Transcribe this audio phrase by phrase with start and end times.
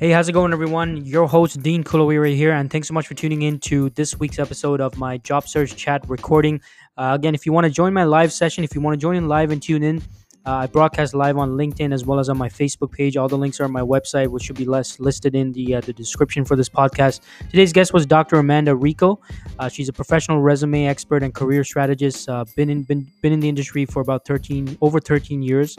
[0.00, 1.04] Hey, how's it going, everyone?
[1.06, 4.38] Your host, Dean Kulaweera here, and thanks so much for tuning in to this week's
[4.38, 6.60] episode of my job search chat recording.
[6.96, 9.16] Uh, again, if you want to join my live session, if you want to join
[9.16, 10.00] in live and tune in,
[10.46, 13.16] uh, I broadcast live on LinkedIn as well as on my Facebook page.
[13.16, 15.80] All the links are on my website, which should be less listed in the uh,
[15.80, 17.22] the description for this podcast.
[17.50, 18.36] Today's guest was Dr.
[18.36, 19.20] Amanda Rico.
[19.58, 22.28] Uh, she's a professional resume expert and career strategist.
[22.28, 25.76] Uh, been in been been in the industry for about 13 over 13 years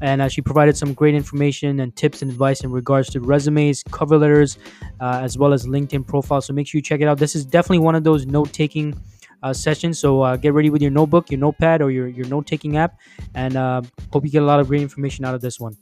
[0.00, 3.82] and uh, she provided some great information and tips and advice in regards to resumes,
[3.90, 4.58] cover letters,
[5.00, 6.46] uh, as well as LinkedIn profiles.
[6.46, 7.18] So make sure you check it out.
[7.18, 8.94] This is definitely one of those note taking
[9.42, 9.98] uh, sessions.
[9.98, 12.98] So uh, get ready with your notebook, your notepad, or your, your note taking app,
[13.34, 15.76] and uh, hope you get a lot of great information out of this one.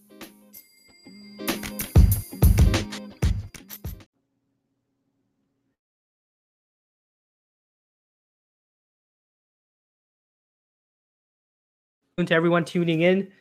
[12.18, 13.32] To everyone tuning in.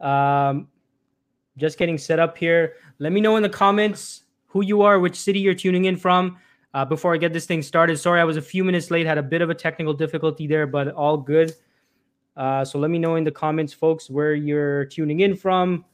[0.00, 0.68] Um,
[1.56, 2.74] just getting set up here.
[2.98, 6.38] Let me know in the comments who you are, which city you're tuning in from.
[6.74, 9.16] Uh, before I get this thing started, sorry I was a few minutes late, had
[9.16, 11.54] a bit of a technical difficulty there, but all good.
[12.36, 15.86] Uh, so let me know in the comments, folks, where you're tuning in from,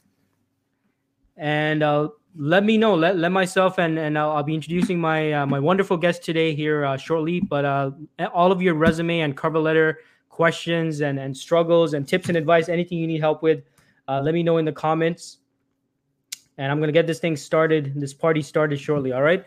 [1.37, 2.95] and uh, let me know.
[2.95, 6.53] Let, let myself and and I'll, I'll be introducing my uh, my wonderful guest today
[6.53, 7.39] here uh, shortly.
[7.39, 7.91] But uh,
[8.33, 12.67] all of your resume and cover letter questions and and struggles and tips and advice,
[12.67, 13.63] anything you need help with,
[14.07, 15.39] uh, let me know in the comments.
[16.57, 19.11] And I'm going to get this thing started, this party started shortly.
[19.11, 19.43] All right.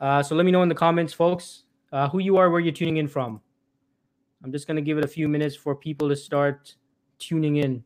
[0.00, 2.72] Uh, so let me know in the comments, folks, uh, who you are, where you're
[2.72, 3.40] tuning in from.
[4.42, 6.74] I'm just going to give it a few minutes for people to start
[7.18, 7.82] tuning in.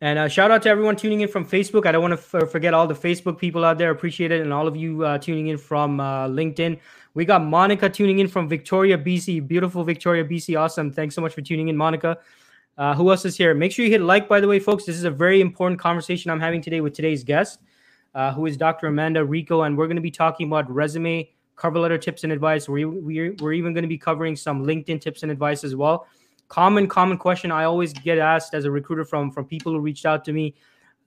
[0.00, 1.86] And uh, shout out to everyone tuning in from Facebook.
[1.86, 3.90] I don't want to f- forget all the Facebook people out there.
[3.90, 4.40] Appreciate it.
[4.40, 6.78] And all of you uh, tuning in from uh, LinkedIn.
[7.14, 9.46] We got Monica tuning in from Victoria, BC.
[9.46, 10.58] Beautiful Victoria, BC.
[10.58, 10.90] Awesome.
[10.90, 12.18] Thanks so much for tuning in, Monica.
[12.78, 13.54] Uh, who else is here?
[13.54, 14.84] Make sure you hit like, by the way, folks.
[14.84, 17.60] This is a very important conversation I'm having today with today's guest,
[18.14, 18.86] uh, who is Dr.
[18.86, 19.62] Amanda Rico.
[19.62, 22.66] And we're going to be talking about resume, cover letter tips and advice.
[22.66, 26.06] We, we, we're even going to be covering some LinkedIn tips and advice as well.
[26.48, 30.06] Common, common question I always get asked as a recruiter from, from people who reached
[30.06, 30.54] out to me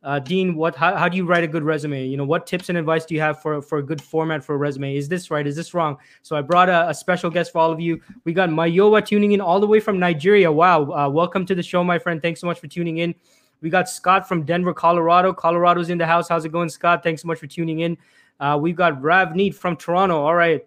[0.05, 2.05] uh, Dean, what how, how do you write a good resume?
[2.05, 4.53] You know, what tips and advice do you have for for a good format for
[4.53, 4.95] a resume?
[4.95, 5.45] Is this right?
[5.45, 5.97] Is this wrong?
[6.21, 7.99] So I brought a, a special guest for all of you.
[8.23, 10.51] We got Mayowa tuning in all the way from Nigeria.
[10.51, 12.21] Wow, uh, welcome to the show, my friend.
[12.21, 13.15] Thanks so much for tuning in.
[13.61, 15.33] We got Scott from Denver, Colorado.
[15.33, 16.29] Colorado's in the house.
[16.29, 17.01] How's it going, Scott?
[17.01, 17.97] Thanks so much for tuning in.
[18.39, 20.21] Uh, we've got Ravneet from Toronto.
[20.21, 20.63] All right.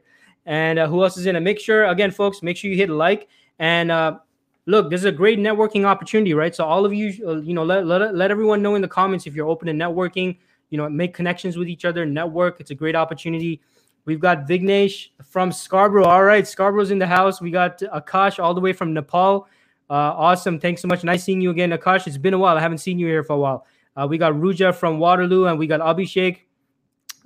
[0.47, 1.41] And uh, who else is in?
[1.45, 3.29] Make sure, again, folks, make sure you hit like.
[3.61, 4.19] And uh,
[4.69, 6.55] look, this is a great networking opportunity, right?
[6.55, 9.27] So all of you, uh, you know, let, let let everyone know in the comments
[9.27, 10.37] if you're open to networking.
[10.71, 12.61] You know, make connections with each other, network.
[12.61, 13.63] It's a great opportunity.
[14.05, 16.05] We've got Vignesh from Scarborough.
[16.05, 17.41] All right, Scarborough's in the house.
[17.41, 19.49] We got Akash all the way from Nepal.
[19.89, 20.61] Uh, awesome.
[20.61, 21.03] Thanks so much.
[21.03, 22.07] Nice seeing you again, Akash.
[22.07, 22.57] It's been a while.
[22.57, 23.67] I haven't seen you here for a while.
[23.97, 26.41] Uh, we got Ruja from Waterloo, and we got Abhishek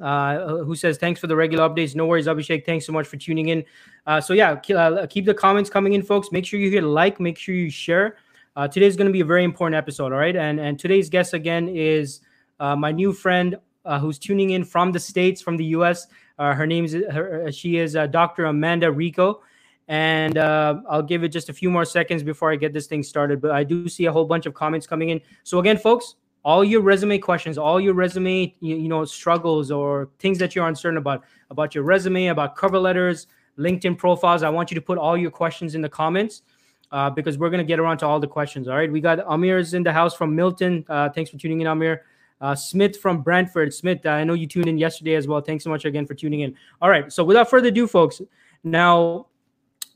[0.02, 1.94] uh, who says thanks for the regular updates.
[1.94, 2.66] No worries, Abhishek.
[2.66, 3.64] Thanks so much for tuning in.
[4.06, 6.32] Uh, so yeah, uh, keep the comments coming in, folks.
[6.32, 7.20] Make sure you hit like.
[7.20, 8.16] Make sure you share.
[8.56, 10.12] Uh, today's going to be a very important episode.
[10.12, 12.20] All right, and and today's guest again is
[12.58, 16.08] uh, my new friend uh, who's tuning in from the states, from the U.S.
[16.38, 18.46] her name is her, she is Dr.
[18.46, 19.42] Amanda Rico.
[19.88, 23.40] And I'll give it just a few more seconds before I get this thing started.
[23.40, 25.20] But I do see a whole bunch of comments coming in.
[25.42, 30.08] So again, folks, all your resume questions, all your resume, you, you, know, struggles or
[30.18, 34.42] things that you're uncertain about, about your resume, about cover letters, LinkedIn profiles.
[34.42, 36.42] I want you to put all your questions in the comments
[36.90, 38.68] uh, because we're going to get around to all the questions.
[38.68, 38.90] All right.
[38.90, 40.84] We got Amir's in the house from Milton.
[40.88, 42.02] Uh, thanks for tuning in, Amir.
[42.40, 43.72] Uh, Smith from Brantford.
[43.72, 45.40] Smith, I know you tuned in yesterday as well.
[45.40, 46.56] Thanks so much again for tuning in.
[46.80, 47.12] All right.
[47.12, 48.20] So without further ado, folks,
[48.64, 49.28] now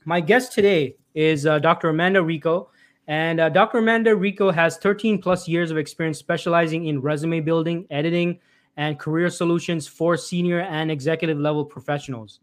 [0.05, 1.89] my guest today is uh, Dr.
[1.89, 2.69] Amanda Rico.
[3.07, 3.77] And uh, Dr.
[3.77, 8.39] Amanda Rico has 13 plus years of experience specializing in resume building, editing,
[8.75, 12.41] and career solutions for senior and executive level professionals.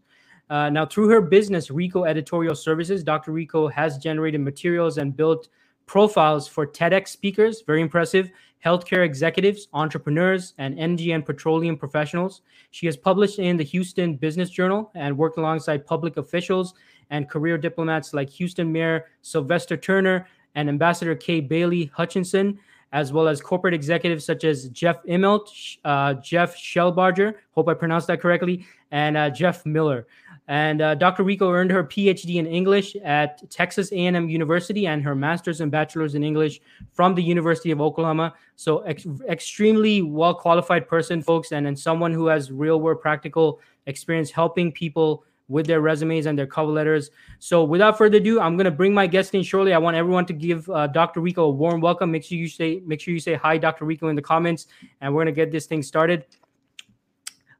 [0.49, 3.31] Uh, now, through her business, Rico Editorial Services, Dr.
[3.31, 5.49] Rico has generated materials and built
[5.85, 8.31] profiles for TEDx speakers, very impressive,
[8.63, 12.41] healthcare executives, entrepreneurs, and energy and petroleum professionals.
[12.71, 16.73] She has published in the Houston Business Journal and worked alongside public officials
[17.11, 22.59] and career diplomats like Houston Mayor Sylvester Turner and Ambassador Kay Bailey Hutchinson,
[22.91, 25.49] as well as corporate executives such as Jeff Immelt,
[25.83, 30.07] uh, Jeff Shellebarger, hope I pronounced that correctly, and uh, Jeff Miller.
[30.47, 31.23] And uh, Dr.
[31.23, 36.13] Rico earned her PhD in English at Texas A&M University and her master's and bachelor's
[36.13, 36.61] in English
[36.93, 38.33] from the University of Oklahoma.
[38.55, 43.59] So ex- extremely well qualified person, folks, and, and someone who has real world practical
[43.87, 47.11] experience helping people with their resumes and their cover letters.
[47.39, 49.73] So without further ado, I'm gonna bring my guest in shortly.
[49.73, 51.21] I want everyone to give uh, Dr.
[51.21, 52.11] Rico a warm welcome.
[52.11, 53.85] Make sure you say make sure you say hi, Dr.
[53.85, 54.67] Rico, in the comments,
[55.01, 56.25] and we're gonna get this thing started.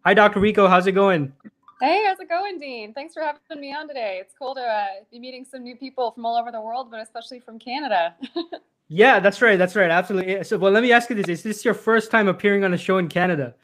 [0.04, 0.40] Hi, Dr.
[0.40, 0.68] Rico.
[0.68, 1.34] How's it going?
[1.82, 2.94] Hey, how's it going, Dean?
[2.94, 4.20] Thanks for having me on today.
[4.22, 7.02] It's cool to uh, be meeting some new people from all over the world, but
[7.02, 8.16] especially from Canada.
[8.88, 9.58] yeah, that's right.
[9.58, 9.92] That's right.
[9.92, 10.44] Absolutely.
[10.44, 12.78] So, well, let me ask you this: Is this your first time appearing on a
[12.78, 13.56] show in Canada?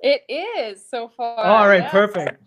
[0.00, 1.38] It is so far.
[1.38, 2.42] all right, perfect.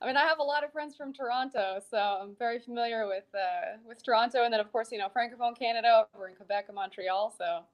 [0.00, 3.24] I mean, I have a lot of friends from Toronto, so I'm very familiar with
[3.34, 6.76] uh, with Toronto, and then of course, you know, Francophone Canada over in Quebec and
[6.76, 7.34] Montreal.
[7.36, 7.64] So,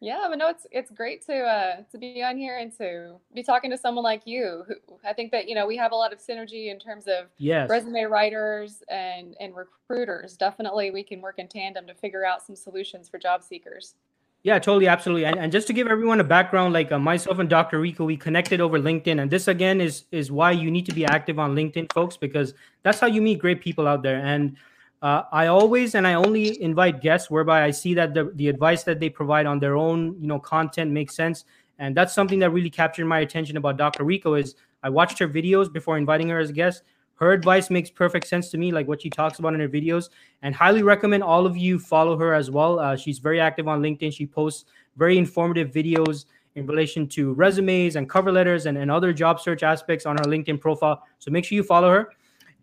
[0.00, 3.42] yeah, but no, it's it's great to uh, to be on here and to be
[3.42, 4.64] talking to someone like you.
[4.68, 4.74] Who
[5.06, 7.70] I think that you know we have a lot of synergy in terms of yes.
[7.70, 10.36] resume writers and and recruiters.
[10.36, 13.94] Definitely, we can work in tandem to figure out some solutions for job seekers.
[14.44, 15.24] Yeah, totally, absolutely.
[15.24, 17.78] And, and just to give everyone a background, like uh, myself and Dr.
[17.80, 21.04] Rico, we connected over LinkedIn, and this again is is why you need to be
[21.04, 22.52] active on LinkedIn, folks, because
[22.82, 24.18] that's how you meet great people out there.
[24.18, 24.56] And
[25.00, 28.82] uh, I always and I only invite guests whereby I see that the the advice
[28.82, 31.44] that they provide on their own, you know, content makes sense.
[31.78, 34.02] And that's something that really captured my attention about Dr.
[34.04, 36.82] Rico is I watched her videos before inviting her as a guest
[37.22, 40.10] her advice makes perfect sense to me, like what she talks about in her videos,
[40.42, 42.80] and highly recommend all of you follow her as well.
[42.80, 44.12] Uh, she's very active on LinkedIn.
[44.12, 44.64] She posts
[44.96, 46.24] very informative videos
[46.56, 50.24] in relation to resumes and cover letters and, and other job search aspects on her
[50.24, 51.02] LinkedIn profile.
[51.20, 52.08] So make sure you follow her.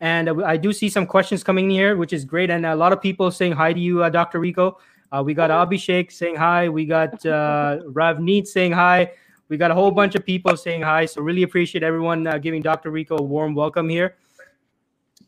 [0.01, 2.49] And uh, I do see some questions coming in here, which is great.
[2.49, 4.39] And a lot of people saying hi to you, uh, Dr.
[4.39, 4.77] Rico.
[5.11, 6.67] Uh, we got Abhishek saying hi.
[6.67, 9.13] We got uh, Ravneet saying hi.
[9.47, 11.05] We got a whole bunch of people saying hi.
[11.05, 12.91] So really appreciate everyone uh, giving Dr.
[12.91, 14.15] Rico a warm welcome here.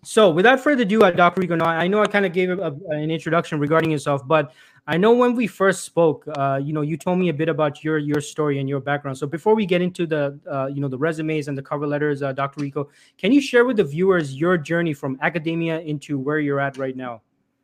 [0.03, 1.41] So, without further ado, uh, Dr.
[1.41, 4.51] Rico, now, I know I kind of gave a, a, an introduction regarding yourself, but
[4.87, 7.83] I know when we first spoke, uh, you know, you told me a bit about
[7.83, 9.19] your your story and your background.
[9.19, 12.23] So, before we get into the, uh, you know, the resumes and the cover letters,
[12.23, 12.61] uh, Dr.
[12.61, 12.89] Rico,
[13.19, 16.97] can you share with the viewers your journey from academia into where you're at right
[16.97, 17.21] now?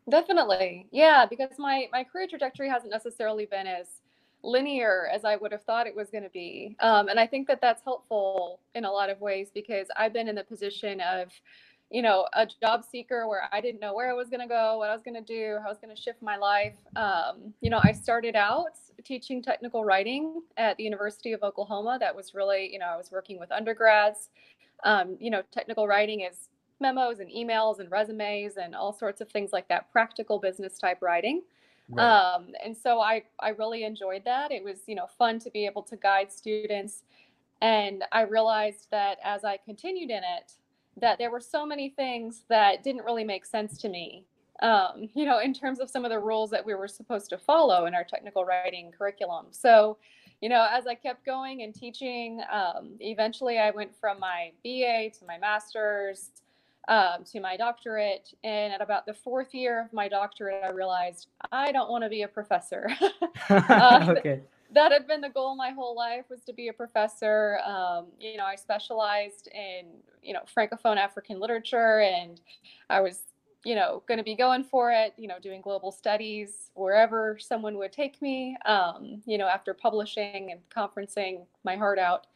[0.07, 3.87] Definitely, yeah, because my my career trajectory hasn't necessarily been as
[4.43, 7.47] linear as I would have thought it was going to be, um, and I think
[7.47, 11.31] that that's helpful in a lot of ways because I've been in the position of
[11.89, 14.77] you know, a job seeker where I didn't know where I was going to go,
[14.77, 16.75] what I was going to do, how I was going to shift my life.
[16.95, 21.97] Um, you know, I started out teaching technical writing at the University of Oklahoma.
[21.99, 24.29] That was really, you know, I was working with undergrads.
[24.83, 26.49] Um, you know, technical writing is
[26.79, 31.01] memos and emails and resumes and all sorts of things like that, practical business type
[31.01, 31.41] writing.
[31.89, 32.03] Right.
[32.03, 34.51] Um, and so I, I really enjoyed that.
[34.51, 37.03] It was, you know, fun to be able to guide students.
[37.61, 40.53] And I realized that as I continued in it,
[40.99, 44.25] that there were so many things that didn't really make sense to me.
[44.61, 47.37] Um, you know, in terms of some of the rules that we were supposed to
[47.37, 49.47] follow in our technical writing curriculum.
[49.51, 49.97] So,
[50.41, 55.11] you know, as I kept going and teaching, um, eventually I went from my BA
[55.19, 56.31] to my master's
[56.87, 58.33] um, to my doctorate.
[58.43, 62.09] And at about the fourth year of my doctorate, I realized I don't want to
[62.09, 62.89] be a professor.
[63.49, 64.41] uh, okay
[64.73, 67.59] that had been the goal my whole life was to be a professor.
[67.65, 69.85] Um, you know, I specialized in
[70.21, 72.41] you know francophone African literature, and
[72.89, 73.21] I was
[73.63, 75.13] you know going to be going for it.
[75.17, 78.57] You know, doing global studies wherever someone would take me.
[78.65, 82.27] Um, you know, after publishing and conferencing my heart out,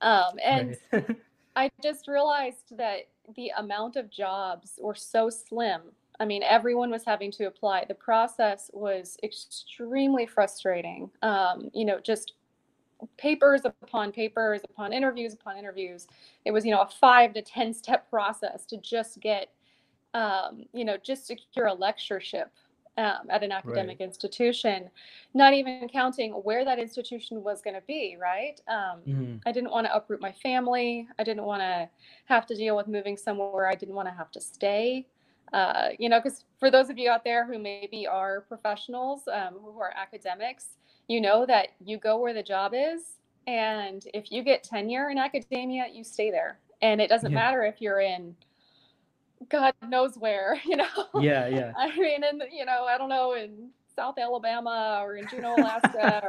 [0.00, 0.76] um, and
[1.56, 5.80] I just realized that the amount of jobs were so slim
[6.20, 7.86] I mean, everyone was having to apply.
[7.86, 11.10] The process was extremely frustrating.
[11.22, 12.34] Um, you know, just
[13.16, 16.06] papers upon papers upon interviews upon interviews.
[16.44, 19.50] It was, you know, a five to 10 step process to just get,
[20.14, 22.50] um, you know, just secure a lectureship
[22.96, 24.06] um, at an academic right.
[24.06, 24.88] institution,
[25.34, 28.60] not even counting where that institution was going to be, right?
[28.68, 29.36] Um, mm-hmm.
[29.46, 31.08] I didn't want to uproot my family.
[31.18, 31.88] I didn't want to
[32.26, 35.06] have to deal with moving somewhere I didn't want to have to stay.
[35.54, 39.54] Uh, you know, because for those of you out there who maybe are professionals, um,
[39.54, 40.70] who are academics,
[41.06, 43.20] you know that you go where the job is.
[43.46, 46.58] And if you get tenure in academia, you stay there.
[46.82, 47.38] And it doesn't yeah.
[47.38, 48.34] matter if you're in
[49.48, 51.06] God knows where, you know?
[51.20, 51.72] Yeah, yeah.
[51.76, 56.22] I mean, in, you know, I don't know, in South Alabama or in Juneau, Alaska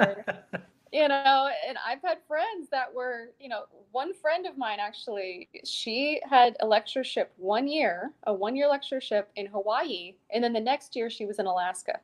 [0.53, 0.59] or
[0.91, 5.49] you know and i've had friends that were you know one friend of mine actually
[5.63, 10.59] she had a lectureship one year a one year lectureship in hawaii and then the
[10.59, 11.99] next year she was in alaska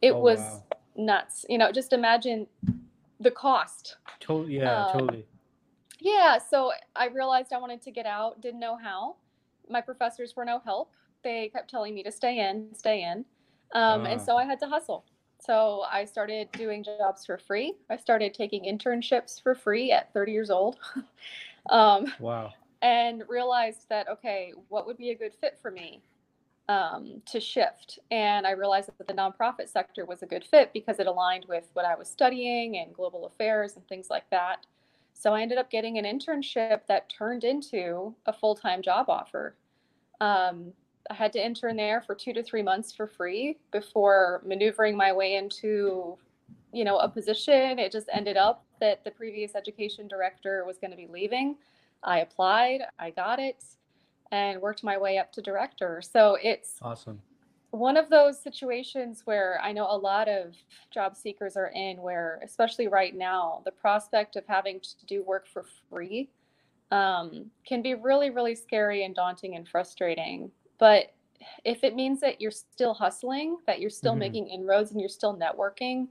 [0.00, 0.62] it oh, was wow.
[0.96, 2.46] nuts you know just imagine
[3.20, 5.26] the cost totally yeah um, totally
[6.00, 9.14] yeah so i realized i wanted to get out didn't know how
[9.68, 13.24] my professors were no help they kept telling me to stay in stay in
[13.74, 14.04] um, uh.
[14.04, 14.24] and ah.
[14.24, 15.04] so i had to hustle
[15.44, 17.74] so I started doing jobs for free.
[17.90, 20.78] I started taking internships for free at 30 years old.
[21.70, 22.52] um, wow.
[22.80, 26.00] and realized that okay, what would be a good fit for me
[26.68, 27.98] um, to shift?
[28.12, 31.64] And I realized that the nonprofit sector was a good fit because it aligned with
[31.72, 34.66] what I was studying and global affairs and things like that.
[35.12, 39.54] So I ended up getting an internship that turned into a full time job offer.
[40.20, 40.72] Um,
[41.10, 45.12] I had to intern there for two to three months for free before maneuvering my
[45.12, 46.16] way into,
[46.72, 47.78] you know, a position.
[47.78, 51.56] It just ended up that the previous education director was going to be leaving.
[52.02, 53.62] I applied, I got it,
[54.30, 56.02] and worked my way up to director.
[56.02, 57.20] So it's awesome.
[57.70, 60.54] One of those situations where I know a lot of
[60.90, 65.46] job seekers are in, where, especially right now, the prospect of having to do work
[65.46, 66.28] for free
[66.90, 70.50] um, can be really, really scary and daunting and frustrating.
[70.78, 71.12] But
[71.64, 74.20] if it means that you're still hustling, that you're still mm-hmm.
[74.20, 76.08] making inroads and you're still networking,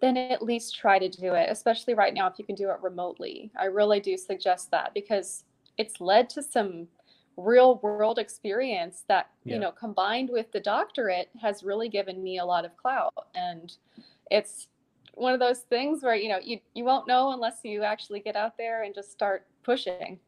[0.00, 2.78] then at least try to do it, especially right now if you can do it
[2.82, 3.50] remotely.
[3.58, 5.44] I really do suggest that because
[5.76, 6.88] it's led to some
[7.36, 9.54] real world experience that, yeah.
[9.54, 13.12] you know, combined with the doctorate has really given me a lot of clout.
[13.34, 13.72] And
[14.30, 14.68] it's
[15.14, 18.36] one of those things where, you know, you, you won't know unless you actually get
[18.36, 20.18] out there and just start pushing.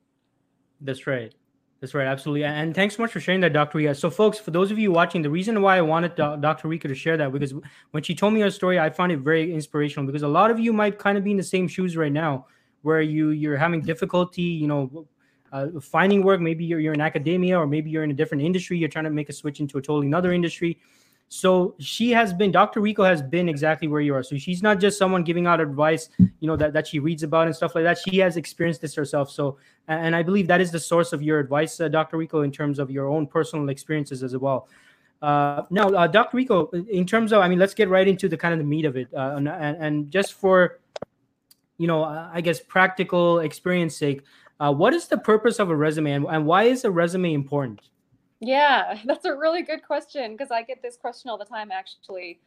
[0.81, 1.35] That's right.
[1.83, 2.45] That's right, absolutely.
[2.45, 3.79] And thanks so much for sharing that, Dr.
[3.79, 3.93] Rico.
[3.93, 6.69] So, folks, for those of you watching, the reason why I wanted Dr.
[6.69, 7.53] Rico to share that because
[7.91, 10.61] when she told me her story, I found it very inspirational because a lot of
[10.61, 12.47] you might kind of be in the same shoes right now,
[12.83, 15.09] where you you're having difficulty, you know,
[15.51, 16.41] uh, finding work.
[16.41, 18.79] Maybe you're you're in academia, or maybe you're in a different industry.
[18.79, 20.79] You're trying to make a switch into a totally another industry.
[21.33, 22.81] So she has been, Dr.
[22.81, 24.23] Rico has been exactly where you are.
[24.23, 27.47] So she's not just someone giving out advice, you know, that, that she reads about
[27.47, 27.97] and stuff like that.
[27.97, 29.31] She has experienced this herself.
[29.31, 29.57] So,
[29.89, 32.19] and I believe that is the source of your advice, uh, Dr.
[32.19, 34.69] Rico, in terms of your own personal experiences as well.
[35.23, 36.37] Uh, now, uh, Dr.
[36.37, 38.85] Rico, in terms of, I mean, let's get right into the kind of the meat
[38.85, 39.09] of it.
[39.15, 40.81] Uh, and, and, just for,
[41.79, 44.21] you know, I guess practical experience sake,
[44.61, 47.81] uh, what is the purpose of a resume and, and why is a resume important?
[48.43, 52.41] Yeah, that's a really good question because I get this question all the time actually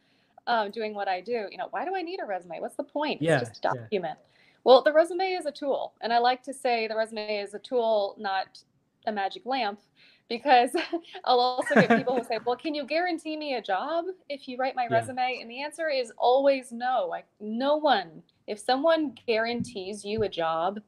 [0.46, 1.46] um, doing what I do.
[1.50, 2.60] You know, why do I need a resume?
[2.60, 3.20] What's the point?
[3.20, 4.18] Yeah, it's just a document.
[4.20, 4.32] Yeah.
[4.62, 5.94] Well, the resume is a tool.
[6.00, 8.58] And I like to say the resume is a tool, not
[9.06, 9.80] a magic lamp,
[10.28, 10.70] because
[11.24, 14.56] I'll also get people who say, Well, can you guarantee me a job if you
[14.58, 14.98] write my yeah.
[14.98, 15.38] resume?
[15.40, 17.06] And the answer is always no.
[17.08, 20.80] Like, no one, if someone guarantees you a job,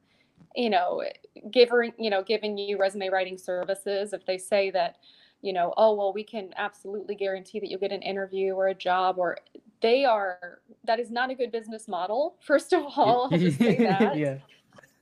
[0.55, 1.03] you know,
[1.51, 4.97] giving, you know, giving you resume writing services, if they say that,
[5.41, 8.73] you know, oh, well, we can absolutely guarantee that you'll get an interview or a
[8.73, 9.37] job, or
[9.81, 12.35] they are, that is not a good business model.
[12.41, 14.17] First of all, I'll just say that.
[14.17, 14.37] yeah.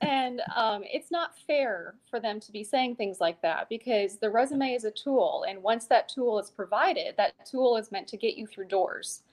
[0.01, 4.29] And um, it's not fair for them to be saying things like that because the
[4.29, 5.45] resume is a tool.
[5.49, 9.23] And once that tool is provided, that tool is meant to get you through doors,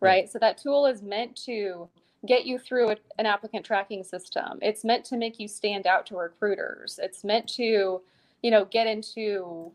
[0.00, 0.30] right?
[0.30, 1.90] So that tool is meant to
[2.26, 4.58] get you through a, an applicant tracking system.
[4.62, 6.98] It's meant to make you stand out to recruiters.
[7.02, 8.00] It's meant to,
[8.42, 9.72] you know, get into,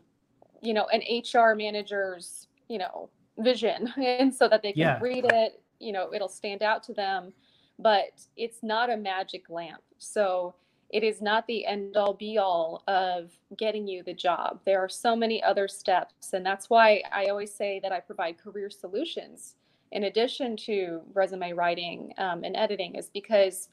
[0.62, 4.98] you know, an HR manager's, you know, vision and so that they can yeah.
[5.00, 7.32] read it, you know, it'll stand out to them,
[7.78, 9.82] but it's not a magic lamp.
[9.98, 10.54] So
[10.90, 14.60] it is not the end all be all of getting you the job.
[14.66, 16.32] There are so many other steps.
[16.32, 19.54] And that's why I always say that I provide career solutions
[19.92, 23.68] in addition to resume writing um, and editing is because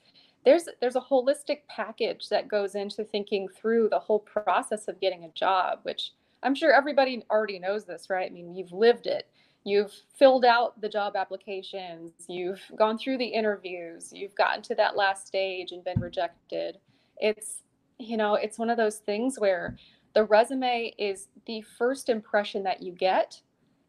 [0.45, 5.25] there's there's a holistic package that goes into thinking through the whole process of getting
[5.25, 6.11] a job which
[6.43, 8.31] i'm sure everybody already knows this right?
[8.31, 9.27] I mean you've lived it.
[9.63, 12.13] You've filled out the job applications.
[12.29, 14.13] You've gone through the interviews.
[14.13, 16.77] You've gotten to that last stage and been rejected.
[17.17, 17.63] It's
[17.99, 19.75] you know it's one of those things where
[20.13, 23.41] the resume is the first impression that you get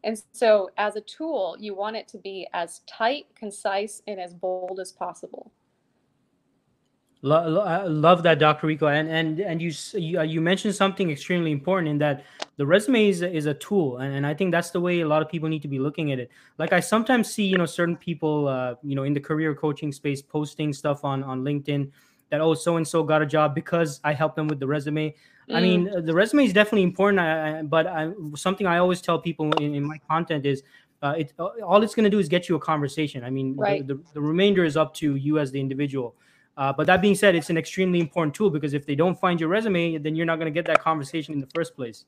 [0.03, 4.33] and so, as a tool, you want it to be as tight, concise, and as
[4.33, 5.51] bold as possible.
[7.21, 8.67] I love that, Dr.
[8.67, 12.23] Rico, and and and you you, uh, you mentioned something extremely important in that
[12.55, 15.21] the resume is, is a tool, and, and I think that's the way a lot
[15.21, 16.31] of people need to be looking at it.
[16.57, 19.91] Like I sometimes see, you know, certain people, uh, you know, in the career coaching
[19.91, 21.91] space posting stuff on on LinkedIn
[22.29, 25.15] that oh so and so got a job because I helped them with the resume.
[25.49, 25.55] Mm.
[25.55, 29.51] I mean, the resume is definitely important, I, but I, something I always tell people
[29.53, 30.63] in, in my content is
[31.01, 33.23] uh, it all it's going to do is get you a conversation.
[33.23, 33.85] I mean, right.
[33.87, 36.15] the, the, the, remainder is up to you as the individual.
[36.57, 39.39] Uh, but that being said, it's an extremely important tool because if they don't find
[39.39, 42.03] your resume, then you're not going to get that conversation in the first place.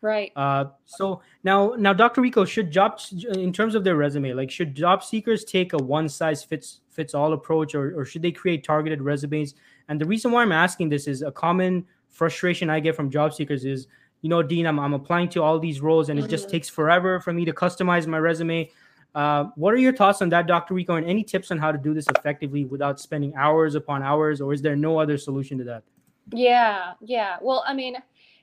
[0.00, 0.30] Right.
[0.36, 2.20] Uh, so now, now, Dr.
[2.20, 6.08] Rico, should jobs, in terms of their resume, like should job seekers take a one
[6.08, 9.54] size fits fits all approach, or, or should they create targeted resumes?
[9.88, 13.32] And the reason why I'm asking this is a common frustration I get from job
[13.32, 13.86] seekers is,
[14.22, 16.56] you know, Dean, I'm, I'm applying to all these roles and it just mm-hmm.
[16.56, 18.68] takes forever for me to customize my resume.
[19.14, 20.74] Uh, what are your thoughts on that, Dr.
[20.74, 24.40] Rico, and any tips on how to do this effectively without spending hours upon hours,
[24.40, 25.84] or is there no other solution to that?
[26.32, 27.36] Yeah, yeah.
[27.40, 27.96] Well, I mean,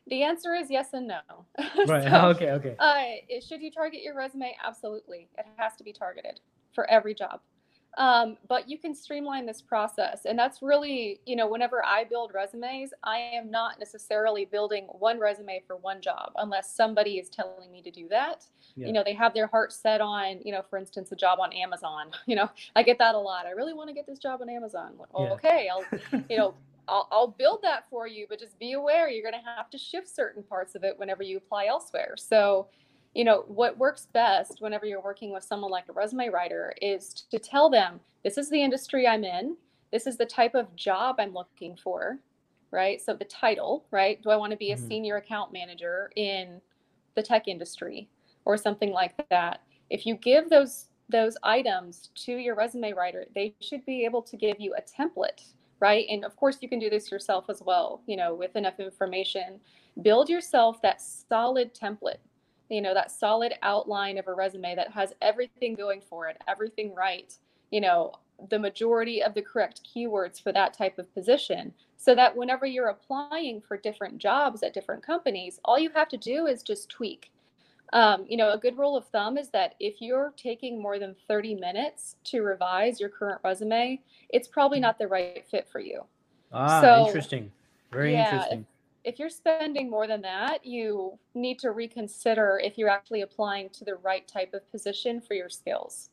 [0.08, 1.20] the answer is yes and no.
[1.88, 2.10] Right.
[2.10, 2.52] so, okay.
[2.52, 2.76] Okay.
[2.80, 4.56] Uh, should you target your resume?
[4.66, 5.28] Absolutely.
[5.38, 6.40] It has to be targeted
[6.74, 7.42] for every job.
[7.98, 10.26] Um, but you can streamline this process.
[10.26, 15.20] And that's really, you know, whenever I build resumes, I am not necessarily building one
[15.20, 18.46] resume for one job unless somebody is telling me to do that.
[18.76, 18.88] Yeah.
[18.88, 21.54] You know, they have their heart set on, you know, for instance, a job on
[21.54, 22.12] Amazon.
[22.28, 23.46] You know, I get that a lot.
[23.46, 24.94] I really want to get this job on Amazon.
[24.98, 25.34] Well, yeah.
[25.34, 25.86] okay, I'll,
[26.30, 26.56] you know,
[26.88, 29.78] I'll, I'll build that for you, but just be aware you're going to have to
[29.78, 32.16] shift certain parts of it whenever you apply elsewhere.
[32.18, 32.68] So,
[33.16, 37.26] you know, what works best whenever you're working with someone like a resume writer is
[37.32, 39.56] to tell them, this is the industry I'm in,
[39.92, 42.20] this is the type of job I'm looking for,
[42.72, 43.02] right?
[43.02, 44.22] So the title, right?
[44.22, 44.88] Do I want to be a mm-hmm.
[44.88, 46.60] senior account manager in
[47.16, 48.10] the tech industry
[48.44, 49.62] or something like that?
[49.90, 54.36] If you give those those items to your resume writer, they should be able to
[54.36, 56.06] give you a template, right?
[56.10, 59.60] And of course you can do this yourself as well, you know, with enough information.
[60.02, 62.18] Build yourself that solid template
[62.70, 66.94] you know that solid outline of a resume that has everything going for it everything
[66.96, 67.38] right
[67.72, 68.12] you know
[68.50, 71.74] the majority of the correct keywords for that type of position.
[71.98, 76.18] So that whenever you're applying for different jobs at different companies all you have to
[76.18, 77.32] do is just tweak.
[77.94, 81.16] Um, you know a good rule of thumb is that if you're taking more than
[81.28, 86.04] 30 minutes to revise your current resume it's probably not the right fit for you.
[86.52, 87.52] Ah so, interesting.
[87.92, 88.66] Very yeah, interesting
[89.06, 93.86] if you're spending more than that, you need to reconsider if you're actually applying to
[93.86, 96.10] the right type of position for your skills.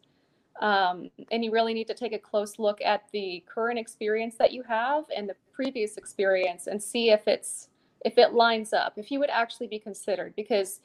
[0.60, 4.52] Um, and you really need to take a close look at the current experience that
[4.52, 7.68] you have and the previous experience and see if it's
[8.04, 10.34] if it lines up, if you would actually be considered.
[10.36, 10.80] Because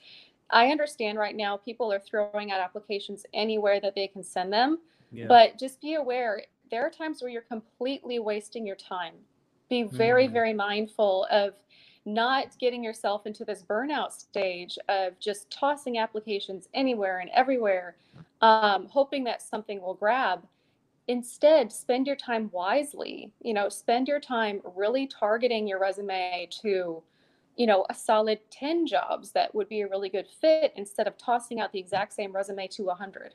[0.50, 4.80] I understand right now people are throwing out applications anywhere that they can send them,
[5.12, 5.26] yeah.
[5.28, 9.16] but just be aware there are times where you're completely wasting your time.
[9.70, 10.32] Be very, mm.
[10.32, 11.54] very mindful of
[12.08, 17.98] not getting yourself into this burnout stage of just tossing applications anywhere and everywhere,
[18.42, 20.48] um, hoping that something will grab.
[21.10, 23.32] Instead, spend your time wisely.
[23.42, 27.04] You know, spend your time really targeting your resume to,
[27.58, 31.18] you know, a solid 10 jobs that would be a really good fit instead of
[31.18, 33.34] tossing out the exact same resume to 100.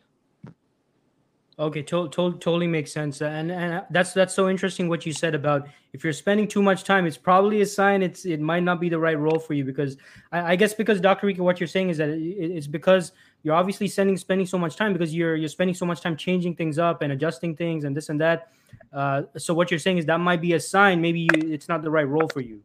[1.59, 5.35] Okay, to- to- totally makes sense, and and that's that's so interesting what you said
[5.35, 8.81] about if you're spending too much time, it's probably a sign it's it might not
[8.81, 9.99] be the right role for you because
[10.33, 11.27] I, I guess because Dr.
[11.27, 13.12] Rico, what you're saying is that it, it's because
[13.43, 16.57] you're obviously spending spending so much time because you're you're spending so much time changing
[16.57, 18.51] things up and adjusting things and this and that.
[18.91, 21.83] Uh, so what you're saying is that might be a sign maybe you, it's not
[21.83, 22.62] the right role for you.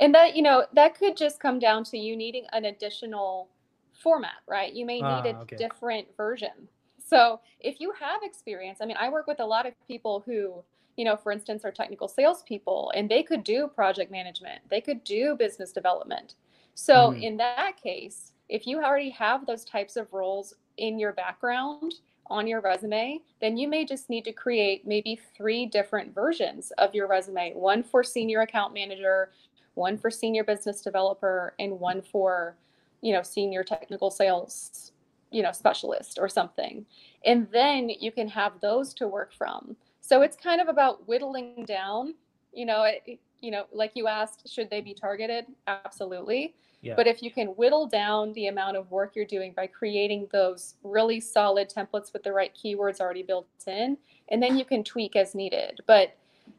[0.00, 3.50] And that you know that could just come down to you needing an additional
[3.92, 4.72] format, right?
[4.72, 5.56] You may need ah, a okay.
[5.56, 6.68] different version
[7.08, 10.62] so if you have experience, I mean, I work with a lot of people who,
[10.96, 15.04] you know, for instance, are technical salespeople and they could do project management, they could
[15.04, 16.34] do business development.
[16.74, 17.22] So mm.
[17.22, 21.94] in that case, if you already have those types of roles in your background
[22.28, 26.94] on your resume, then you may just need to create maybe three different versions of
[26.94, 29.32] your resume one for senior account manager,
[29.74, 32.56] one for senior business developer, and one for,
[33.00, 34.92] you know, senior technical sales
[35.30, 36.86] you know specialist or something.
[37.24, 39.76] And then you can have those to work from.
[40.00, 42.14] So it's kind of about whittling down
[42.52, 45.46] you know it, you know like you asked should they be targeted?
[45.66, 46.54] Absolutely.
[46.80, 46.94] Yeah.
[46.94, 50.76] but if you can whittle down the amount of work you're doing by creating those
[50.84, 55.16] really solid templates with the right keywords already built in and then you can tweak
[55.16, 55.80] as needed.
[55.86, 56.16] But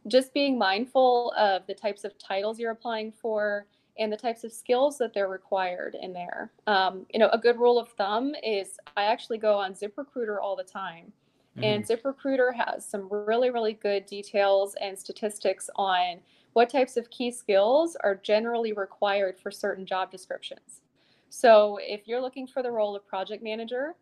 [0.08, 3.65] just being mindful of the types of titles you're applying for
[3.99, 6.51] and the types of skills that they're required in there.
[6.67, 10.55] Um, you know, a good rule of thumb is I actually go on ZipRecruiter all
[10.55, 11.12] the time.
[11.57, 11.63] Mm-hmm.
[11.63, 16.19] And ZipRecruiter has some really, really good details and statistics on
[16.53, 20.81] what types of key skills are generally required for certain job descriptions.
[21.29, 23.95] So if you're looking for the role of project manager,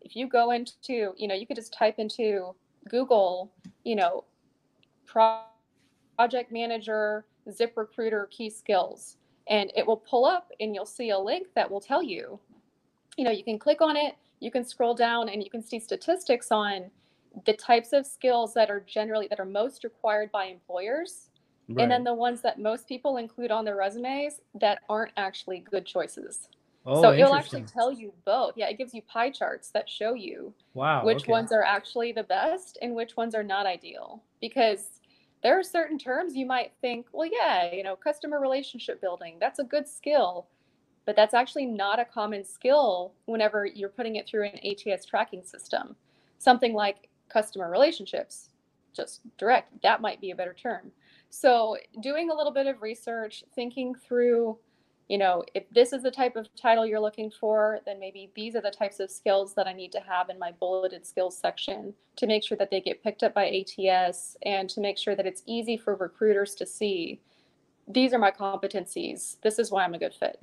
[0.00, 2.54] if you go into, you know, you could just type into
[2.88, 3.52] Google,
[3.84, 4.24] you know,
[5.06, 9.16] project manager, ZipRecruiter key skills
[9.48, 12.38] and it will pull up and you'll see a link that will tell you
[13.16, 15.78] you know you can click on it you can scroll down and you can see
[15.78, 16.90] statistics on
[17.46, 21.30] the types of skills that are generally that are most required by employers.
[21.66, 21.84] Right.
[21.84, 25.86] and then the ones that most people include on their resumes that aren't actually good
[25.86, 26.48] choices.
[26.84, 28.52] Oh, so it'll actually tell you both.
[28.54, 31.32] Yeah it gives you pie charts that show you wow which okay.
[31.32, 34.22] ones are actually the best and which ones are not ideal.
[34.42, 35.00] Because
[35.44, 39.58] there are certain terms you might think, well, yeah, you know, customer relationship building, that's
[39.58, 40.46] a good skill,
[41.04, 45.44] but that's actually not a common skill whenever you're putting it through an ATS tracking
[45.44, 45.96] system.
[46.38, 48.48] Something like customer relationships,
[48.96, 50.90] just direct, that might be a better term.
[51.28, 54.56] So, doing a little bit of research, thinking through,
[55.08, 58.56] you know, if this is the type of title you're looking for, then maybe these
[58.56, 61.92] are the types of skills that I need to have in my bulleted skills section
[62.16, 65.26] to make sure that they get picked up by ATS and to make sure that
[65.26, 67.20] it's easy for recruiters to see
[67.86, 69.36] these are my competencies.
[69.42, 70.42] This is why I'm a good fit.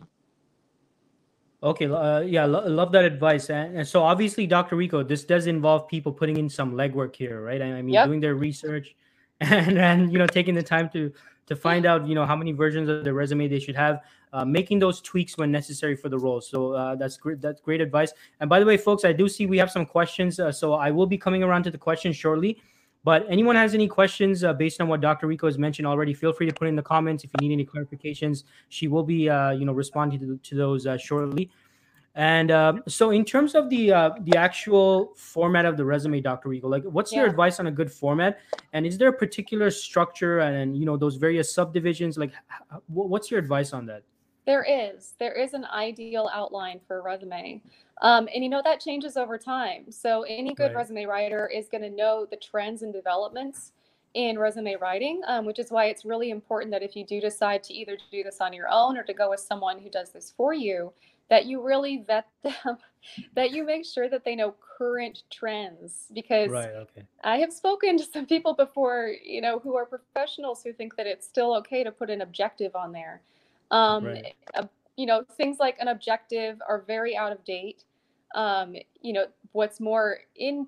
[1.63, 3.49] Okay, uh, yeah, lo- love that advice.
[3.49, 4.75] And, and, so, obviously, Dr.
[4.75, 7.61] Rico, this does involve people putting in some legwork here, right?
[7.61, 8.07] I, I mean, yep.
[8.07, 8.95] doing their research,
[9.41, 11.11] and and you know taking the time to
[11.51, 13.99] to find out you know how many versions of the resume they should have
[14.31, 16.39] uh, making those tweaks when necessary for the role.
[16.39, 18.13] So uh, that's great that's great advice.
[18.39, 20.89] And by the way folks i do see we have some questions uh, so i
[20.89, 22.61] will be coming around to the questions shortly.
[23.03, 26.31] But anyone has any questions uh, based on what dr rico has mentioned already feel
[26.31, 27.25] free to put in the comments.
[27.25, 30.87] If you need any clarifications she will be uh, you know responding to, to those
[30.87, 31.51] uh, shortly
[32.15, 36.49] and uh, so, in terms of the uh, the actual format of the resume, Dr.
[36.49, 37.19] Rico, like, what's yeah.
[37.19, 38.39] your advice on a good format?
[38.73, 42.17] And is there a particular structure and you know those various subdivisions?
[42.17, 42.33] Like,
[42.87, 44.03] what's your advice on that?
[44.45, 45.13] There is.
[45.19, 47.61] There is an ideal outline for a resume.
[48.01, 49.89] Um, and you know, that changes over time.
[49.89, 50.75] So, any good right.
[50.75, 53.71] resume writer is going to know the trends and developments
[54.15, 57.63] in resume writing, um, which is why it's really important that if you do decide
[57.63, 60.33] to either do this on your own or to go with someone who does this
[60.35, 60.91] for you,
[61.31, 62.77] that you really vet them,
[63.35, 66.07] that you make sure that they know current trends.
[66.13, 67.03] Because right, okay.
[67.23, 71.07] I have spoken to some people before, you know, who are professionals who think that
[71.07, 73.21] it's still okay to put an objective on there.
[73.71, 74.35] Um, right.
[74.53, 74.67] uh,
[74.97, 77.85] you know, things like an objective are very out of date.
[78.35, 80.67] Um, you know, what's more in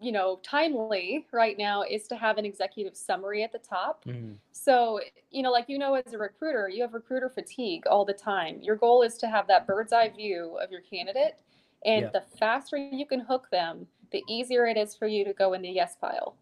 [0.00, 4.04] you know timely right now is to have an executive summary at the top.
[4.04, 4.36] Mm.
[4.52, 8.12] so you know like you know as a recruiter you have recruiter fatigue all the
[8.12, 8.60] time.
[8.62, 11.38] Your goal is to have that bird's eye view of your candidate
[11.84, 12.10] and yeah.
[12.12, 15.62] the faster you can hook them the easier it is for you to go in
[15.62, 16.36] the yes pile.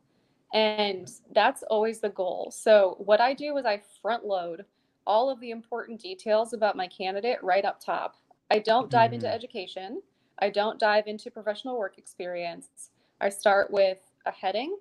[0.54, 2.52] And that's always the goal.
[2.54, 4.64] So what i do is i front load
[5.06, 8.16] all of the important details about my candidate right up top.
[8.50, 9.14] I don't dive mm.
[9.14, 10.02] into education.
[10.38, 12.90] I don't dive into professional work experience
[13.20, 14.76] I start with a heading,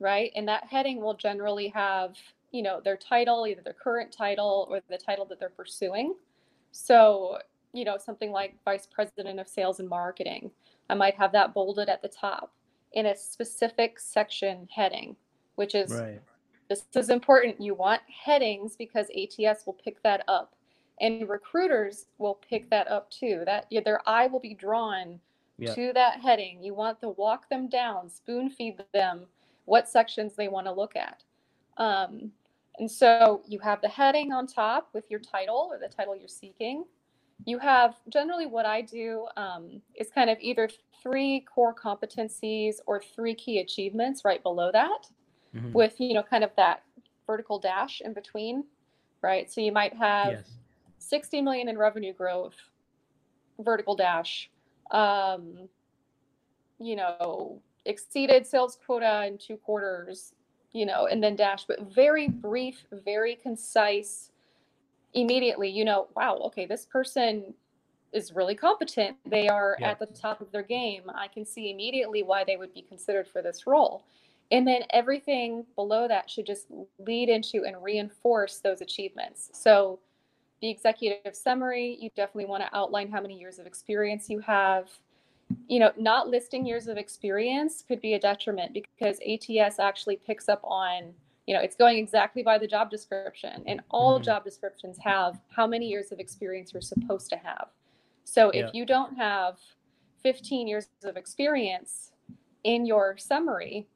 [0.00, 0.30] right?
[0.36, 2.16] And that heading will generally have,
[2.52, 6.14] you know, their title, either their current title or the title that they're pursuing.
[6.70, 7.38] So,
[7.72, 10.50] you know, something like Vice President of Sales and Marketing,
[10.88, 12.52] I might have that bolded at the top
[12.92, 15.16] in a specific section heading,
[15.56, 16.20] which is right.
[16.68, 17.60] this is important.
[17.60, 20.54] You want headings because ATS will pick that up
[21.00, 23.42] and recruiters will pick that up too.
[23.46, 25.20] That their eye will be drawn
[25.58, 25.74] yeah.
[25.74, 26.62] to that heading.
[26.62, 29.26] You want to walk them down, spoon feed them
[29.64, 31.22] what sections they want to look at.
[31.76, 32.32] Um,
[32.78, 36.28] and so you have the heading on top with your title or the title you're
[36.28, 36.84] seeking.
[37.44, 40.68] You have generally what I do um, is kind of either
[41.02, 45.06] three core competencies or three key achievements right below that,
[45.54, 45.72] mm-hmm.
[45.72, 46.82] with you know kind of that
[47.26, 48.64] vertical dash in between,
[49.22, 49.50] right?
[49.52, 50.50] So you might have yes.
[50.98, 52.56] 60 million in revenue growth,
[53.60, 54.50] vertical dash,
[54.90, 55.68] um,
[56.78, 60.34] you know, exceeded sales quota in two quarters,
[60.72, 64.30] you know, and then dash, but very brief, very concise.
[65.14, 67.54] Immediately, you know, wow, okay, this person
[68.12, 69.16] is really competent.
[69.26, 69.90] They are yeah.
[69.90, 71.02] at the top of their game.
[71.14, 74.04] I can see immediately why they would be considered for this role.
[74.50, 79.50] And then everything below that should just lead into and reinforce those achievements.
[79.52, 79.98] So
[80.60, 84.88] the executive summary, you definitely want to outline how many years of experience you have.
[85.68, 90.48] You know, not listing years of experience could be a detriment because ATS actually picks
[90.48, 91.14] up on,
[91.46, 94.24] you know, it's going exactly by the job description, and all mm-hmm.
[94.24, 97.68] job descriptions have how many years of experience you're supposed to have.
[98.24, 99.58] So if you don't have
[100.22, 102.12] 15 years of experience
[102.64, 103.86] in your summary,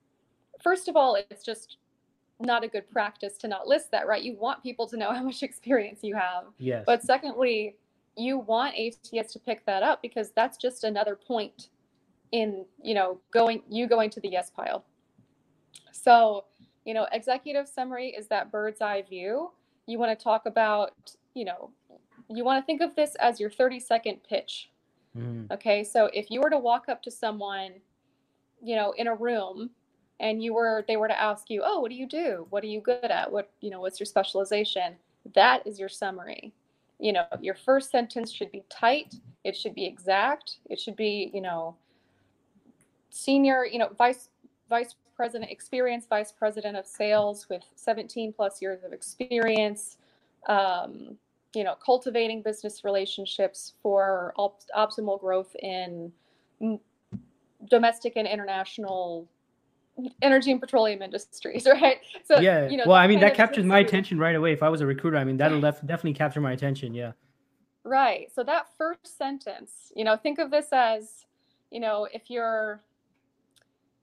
[0.63, 1.77] first of all, it's just
[2.43, 4.23] not a good practice to not list that, right?
[4.23, 6.45] You want people to know how much experience you have.
[6.59, 6.85] Yes.
[6.87, 7.77] But secondly,
[8.17, 11.69] you want ATS to pick that up because that's just another point
[12.33, 14.85] in, you know, going you going to the yes pile.
[15.93, 16.45] So,
[16.85, 19.51] you know, executive summary is that bird's eye view.
[19.87, 20.93] You want to talk about,
[21.35, 21.71] you know,
[22.29, 24.71] you want to think of this as your 30 second pitch.
[25.17, 25.51] Mm.
[25.51, 25.85] Okay.
[25.85, 27.73] So if you were to walk up to someone,
[28.63, 29.71] you know, in a room
[30.23, 32.47] and you were they were to ask you oh what do you do?
[32.49, 33.31] What are you good at?
[33.31, 34.95] What you know what's your specialization?
[35.35, 36.55] That is your summary.
[36.99, 41.31] You know your first sentence should be tight it should be exact it should be
[41.35, 41.77] you know
[43.11, 44.29] senior you know vice
[44.69, 49.99] vice president experience vice president of sales with 17 plus years of experience
[50.49, 51.17] um,
[51.55, 56.13] you know cultivating business relationships for op- optimal growth in
[57.69, 59.29] domestic and international
[60.21, 61.99] energy and petroleum industries, right?
[62.25, 64.53] So yeah, you know, well, I mean, that captures my attention right away.
[64.53, 66.95] If I was a recruiter, I mean, that'll def- definitely capture my attention.
[66.95, 67.13] Yeah.
[67.85, 68.31] Right.
[68.33, 71.27] So that first sentence, you know, think of this as,
[71.71, 72.83] you know, if you're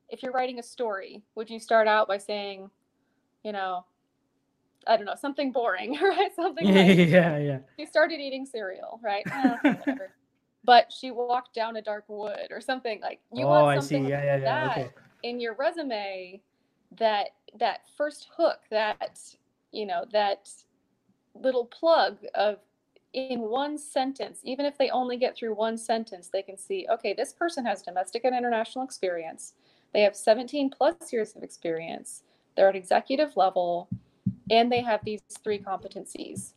[0.10, 2.70] if you're writing a story, would you start out by saying,
[3.44, 3.86] you know,
[4.88, 6.36] I don't know, something boring, right?
[6.36, 7.60] Something like, yeah, yeah.
[7.78, 9.24] She started eating cereal, right?
[9.32, 9.76] Eh,
[10.66, 14.08] but she walked down a dark wood or something like you oh, want something I
[14.08, 14.12] see.
[14.12, 14.44] Yeah, yeah, yeah.
[14.44, 14.90] That okay.
[15.24, 16.42] In your resume
[16.98, 17.30] that
[17.60, 19.20] that first hook, that
[19.72, 20.50] you know, that
[21.36, 22.58] little plug of
[23.14, 27.14] in one sentence, even if they only get through one sentence, they can see, okay,
[27.14, 29.54] this person has domestic and international experience.
[29.94, 32.24] They have 17 plus years of experience.
[32.56, 33.90] They're at executive level
[34.52, 36.54] and they have these three competencies,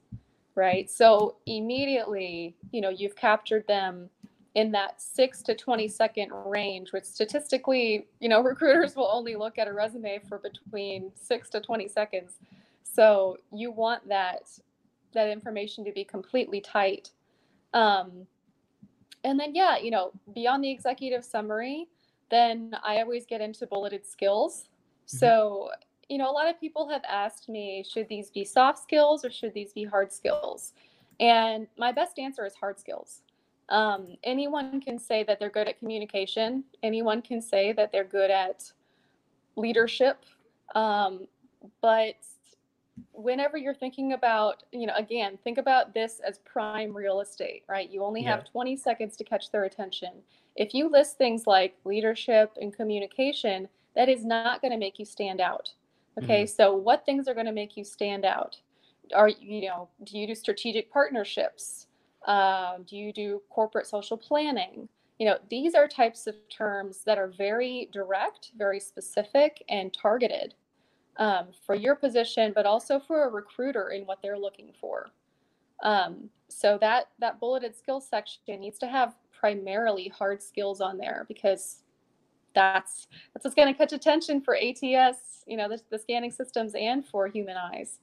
[0.55, 0.91] right?
[0.91, 4.11] So immediately, you know, you've captured them
[4.55, 9.59] in that six to 20 second range, which statistically, you know, recruiters will only look
[9.59, 12.39] at a resume for between six to 20 seconds.
[12.83, 14.49] So you want that
[15.15, 17.11] that information to be completely tight.
[17.75, 18.27] Um,
[19.25, 21.89] and then, yeah, you know, beyond the executive summary,
[22.31, 24.69] then I always get into bulleted skills.
[25.07, 25.19] Mm-hmm.
[25.19, 25.71] So,
[26.09, 29.31] you know, a lot of people have asked me, should these be soft skills or
[29.31, 30.73] should these be hard skills?
[31.21, 33.23] And my best answer is hard skills.
[33.73, 36.63] Um, anyone can say that they're good at communication.
[36.83, 38.71] Anyone can say that they're good at
[39.57, 40.25] leadership.
[40.75, 41.27] Um,
[41.81, 42.17] but
[43.13, 47.91] whenever you're thinking about, you know, again, think about this as prime real estate, right?
[47.91, 48.37] You only yeah.
[48.37, 50.13] have 20 seconds to catch their attention.
[50.55, 55.07] If you list things like leadership and communication, that is not going to make you
[55.07, 55.73] stand out.
[56.23, 56.55] Okay, mm-hmm.
[56.55, 58.59] so what things are going to make you stand out?
[59.15, 61.87] Are you know, do you do strategic partnerships?
[62.27, 64.89] Um, do you do corporate social planning?
[65.19, 70.55] You know, these are types of terms that are very direct, very specific, and targeted
[71.19, 75.11] um, for your position, but also for a recruiter in what they're looking for.
[75.83, 81.25] Um, so that that bulleted skills section needs to have primarily hard skills on there
[81.27, 81.83] because
[82.55, 86.75] that's that's what's going to catch attention for ATS, you know, the, the scanning systems
[86.75, 87.99] and for human eyes.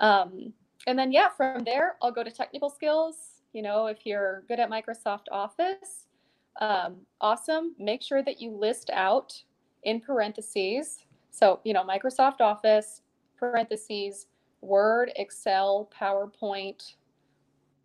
[0.00, 0.52] Um,
[0.86, 3.42] and then yeah, from there I'll go to technical skills.
[3.52, 6.06] You know, if you're good at Microsoft Office,
[6.60, 7.74] um, awesome.
[7.78, 9.42] Make sure that you list out
[9.82, 13.02] in parentheses so, you know, Microsoft Office,
[13.38, 14.26] parentheses,
[14.60, 16.94] Word, Excel, PowerPoint,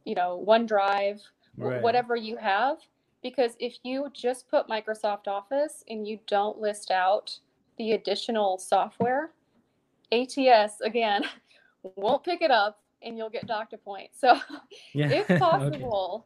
[0.03, 1.21] you know, OneDrive,
[1.57, 1.81] right.
[1.81, 2.77] whatever you have.
[3.23, 7.39] Because if you just put Microsoft Office and you don't list out
[7.77, 9.31] the additional software,
[10.11, 11.23] ATS, again,
[11.95, 14.19] won't pick it up and you'll get doctor points.
[14.19, 14.37] So,
[14.93, 15.09] yeah.
[15.09, 16.25] if possible,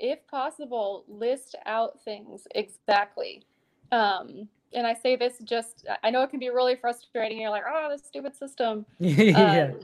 [0.00, 0.12] okay.
[0.12, 3.42] if possible, list out things exactly.
[3.90, 7.40] Um, and I say this just I know it can be really frustrating.
[7.40, 8.86] You're like, oh, this stupid system.
[8.98, 9.72] yeah.
[9.72, 9.80] Um,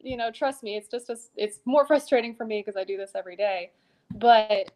[0.00, 2.96] you know, trust me, it's just a, it's more frustrating for me because I do
[2.96, 3.70] this every day.
[4.14, 4.72] But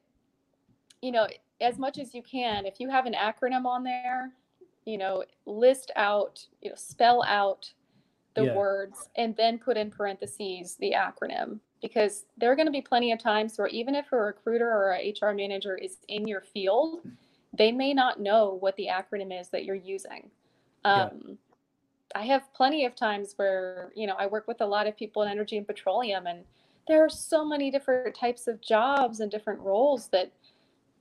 [1.02, 1.28] you know,
[1.60, 4.32] as much as you can, if you have an acronym on there,
[4.86, 7.70] you know, list out, you know, spell out
[8.34, 8.54] the yeah.
[8.54, 13.12] words and then put in parentheses the acronym because there are going to be plenty
[13.12, 17.00] of times where even if a recruiter or a HR manager is in your field,
[17.56, 20.30] they may not know what the acronym is that you're using.
[20.84, 21.34] Um, yeah.
[22.14, 25.22] I have plenty of times where, you know, I work with a lot of people
[25.22, 26.44] in energy and petroleum, and
[26.88, 30.32] there are so many different types of jobs and different roles that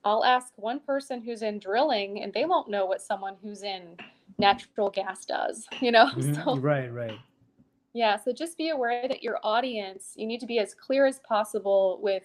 [0.04, 3.96] I'll ask one person who's in drilling, and they won't know what someone who's in
[4.40, 6.06] natural gas does, you know?
[6.06, 6.34] Mm-hmm.
[6.34, 7.18] So, right, right.
[7.92, 11.18] Yeah, so just be aware that your audience, you need to be as clear as
[11.20, 12.22] possible with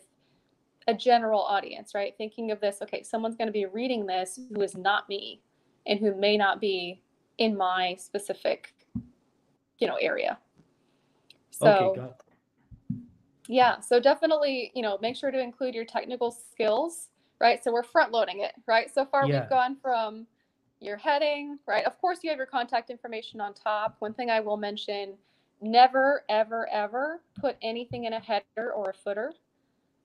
[0.88, 2.14] a general audience, right?
[2.18, 5.42] Thinking of this, okay, someone's going to be reading this who is not me
[5.88, 7.02] and who may not be
[7.40, 8.76] in my specific,
[9.80, 10.38] you know, area.
[11.50, 12.14] So, okay,
[13.48, 17.64] yeah, so definitely, you know, make sure to include your technical skills, right?
[17.64, 18.94] So we're front loading it, right?
[18.94, 19.42] So far, yeah.
[19.42, 20.26] we've gone from
[20.80, 21.86] your heading, right?
[21.86, 23.96] Of course, you have your contact information on top.
[24.00, 25.14] One thing I will mention
[25.62, 29.34] never, ever, ever put anything in a header or a footer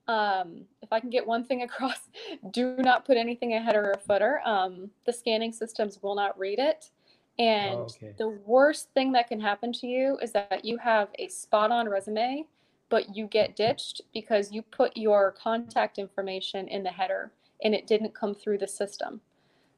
[0.07, 2.09] um, if I can get one thing across,
[2.51, 4.41] do not put anything a header or a footer.
[4.45, 6.91] Um, the scanning systems will not read it.
[7.39, 8.13] And oh, okay.
[8.17, 11.87] the worst thing that can happen to you is that you have a spot on
[11.87, 12.45] resume,
[12.89, 17.31] but you get ditched because you put your contact information in the header
[17.63, 19.21] and it didn't come through the system.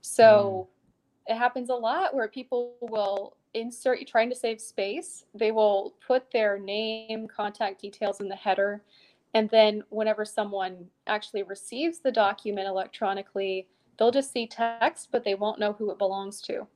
[0.01, 0.82] So mm.
[1.27, 6.31] It happens a lot where people will insert, trying to save space, they will put
[6.31, 8.81] their name, contact details in the header
[9.33, 15.35] and then whenever someone actually receives the document electronically, they'll just see text, but they
[15.35, 16.67] won't know who it belongs to.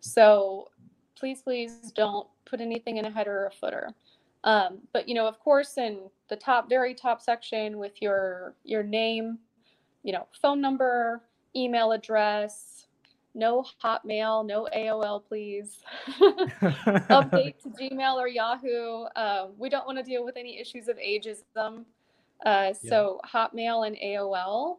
[0.00, 0.70] So
[1.18, 3.90] please, please don't put anything in a header or a footer.
[4.44, 8.82] Um, but you know, of course, in the top, very top section with your your
[8.82, 9.38] name,
[10.02, 11.22] you know, phone number,
[11.56, 12.77] email address,
[13.38, 15.78] no Hotmail, no AOL, please.
[16.20, 19.04] Update to Gmail or Yahoo.
[19.16, 21.84] Uh, we don't want to deal with any issues of ageism.
[22.44, 23.30] Uh, so yeah.
[23.46, 24.78] Hotmail and AOL,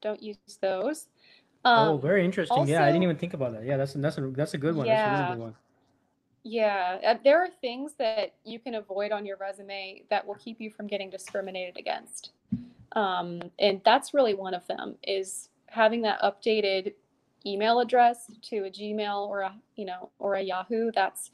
[0.00, 1.08] don't use those.
[1.64, 2.56] Oh, um, oh, very interesting.
[2.56, 3.64] Also, yeah, I didn't even think about that.
[3.64, 4.86] Yeah, that's that's a that's a good one.
[4.86, 5.08] Yeah.
[5.08, 5.54] That's a really good one.
[6.42, 10.58] Yeah, uh, there are things that you can avoid on your resume that will keep
[10.58, 12.30] you from getting discriminated against.
[12.92, 16.94] Um, and that's really one of them is having that updated
[17.46, 20.90] email address to a Gmail or a, you know, or a Yahoo.
[20.94, 21.30] That's,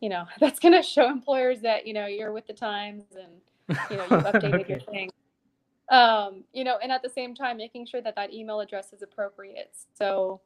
[0.00, 3.78] you know, that's going to show employers that, you know, you're with the times and,
[3.90, 4.68] you know, you've updated okay.
[4.68, 5.10] your thing.
[5.90, 9.02] Um, you know, and at the same time, making sure that that email address is
[9.02, 9.76] appropriate.
[9.94, 10.40] So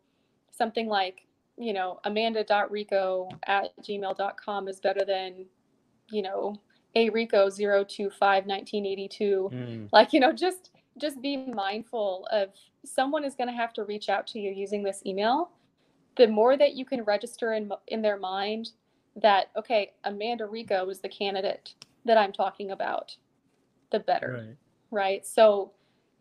[0.50, 1.26] something like
[1.60, 5.44] you know, amanda.rico at gmail.com is better than,
[6.10, 6.56] you know,
[6.96, 9.50] a rico 025 1982.
[9.52, 9.88] Mm.
[9.92, 12.50] Like, you know, just just be mindful of
[12.84, 15.50] someone is going to have to reach out to you using this email.
[16.16, 18.70] The more that you can register in in their mind
[19.16, 23.16] that okay, Amanda Rico is the candidate that I'm talking about,
[23.90, 24.46] the better.
[24.46, 24.56] Right.
[24.90, 25.26] right?
[25.26, 25.72] So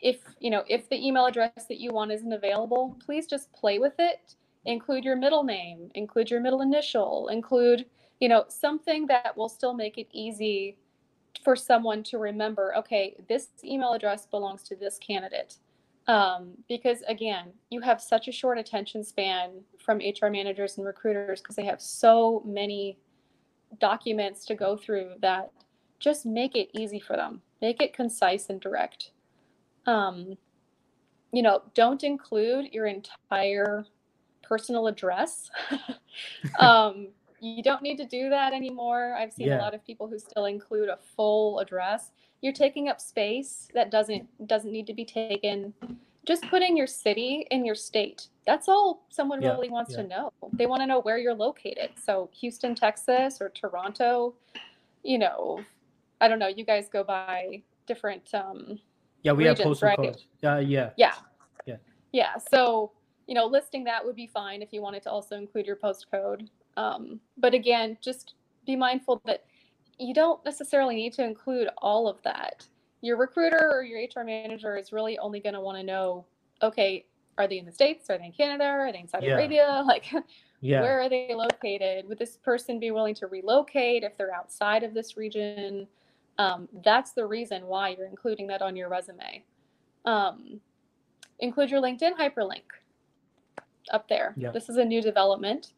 [0.01, 3.79] if, you know, if the email address that you want isn't available, please just play
[3.79, 7.85] with it include your middle name, include your middle initial, include,
[8.19, 10.77] you know, something that will still make it easy
[11.43, 15.55] for someone to remember, okay, this email address belongs to this candidate.
[16.07, 21.41] Um, because again, you have such a short attention span from HR managers and recruiters
[21.41, 22.97] because they have so many
[23.79, 25.51] documents to go through that
[25.99, 29.11] just make it easy for them, make it concise and direct.
[29.85, 30.37] Um,
[31.31, 33.85] you know, don't include your entire
[34.41, 35.51] personal address.
[36.59, 37.09] um,
[37.41, 39.15] you don't need to do that anymore.
[39.17, 39.59] I've seen yeah.
[39.59, 42.11] a lot of people who still include a full address.
[42.41, 45.73] You're taking up space that doesn't doesn't need to be taken.
[46.25, 48.27] Just put in your city and your state.
[48.45, 49.49] That's all someone yeah.
[49.49, 50.03] really wants yeah.
[50.03, 50.33] to know.
[50.53, 51.91] They want to know where you're located.
[51.95, 54.35] So Houston, Texas, or Toronto.
[55.03, 55.61] You know,
[56.21, 56.47] I don't know.
[56.47, 58.33] You guys go by different.
[58.33, 58.79] Um,
[59.23, 59.97] yeah, we regions, have postal right?
[59.97, 60.27] codes.
[60.43, 60.91] Uh, yeah.
[60.97, 61.13] Yeah.
[61.65, 61.77] Yeah.
[62.11, 62.37] Yeah.
[62.51, 62.91] So
[63.29, 66.47] you know, listing that would be fine if you wanted to also include your postcode.
[66.79, 69.43] Um, but again, just be mindful that
[69.99, 72.65] you don't necessarily need to include all of that.
[73.01, 76.25] Your recruiter or your HR manager is really only going to want to know,
[76.63, 77.05] okay,
[77.37, 78.09] are they in the States?
[78.09, 78.63] Are they in Canada?
[78.63, 79.33] Are they in Saudi yeah.
[79.33, 79.83] Arabia?
[79.87, 80.05] Like,
[80.61, 80.81] yeah.
[80.81, 82.07] where are they located?
[82.07, 85.85] Would this person be willing to relocate if they're outside of this region?
[86.37, 89.43] Um, that's the reason why you're including that on your resume.
[90.05, 90.61] Um,
[91.39, 92.63] include your LinkedIn hyperlink
[93.91, 94.33] up there.
[94.37, 94.51] Yeah.
[94.51, 95.73] This is a new development.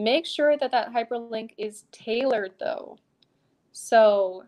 [0.00, 2.98] Make sure that that hyperlink is tailored though.
[3.72, 4.44] So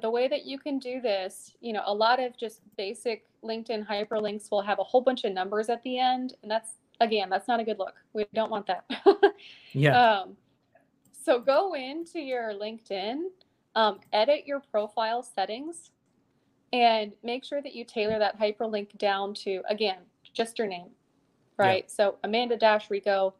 [0.00, 3.86] the way that you can do this, you know, a lot of just basic LinkedIn
[3.86, 6.34] hyperlinks will have a whole bunch of numbers at the end.
[6.42, 7.94] And that's, again, that's not a good look.
[8.12, 8.84] We don't want that.
[9.72, 9.96] yeah.
[9.96, 10.36] Um,
[11.12, 13.22] so go into your LinkedIn,
[13.74, 15.92] um, edit your profile settings,
[16.72, 19.98] and make sure that you tailor that hyperlink down to, again,
[20.34, 20.90] just your name
[21.56, 21.84] right?
[21.88, 21.94] Yeah.
[21.94, 23.34] So Amanda Dash Rico,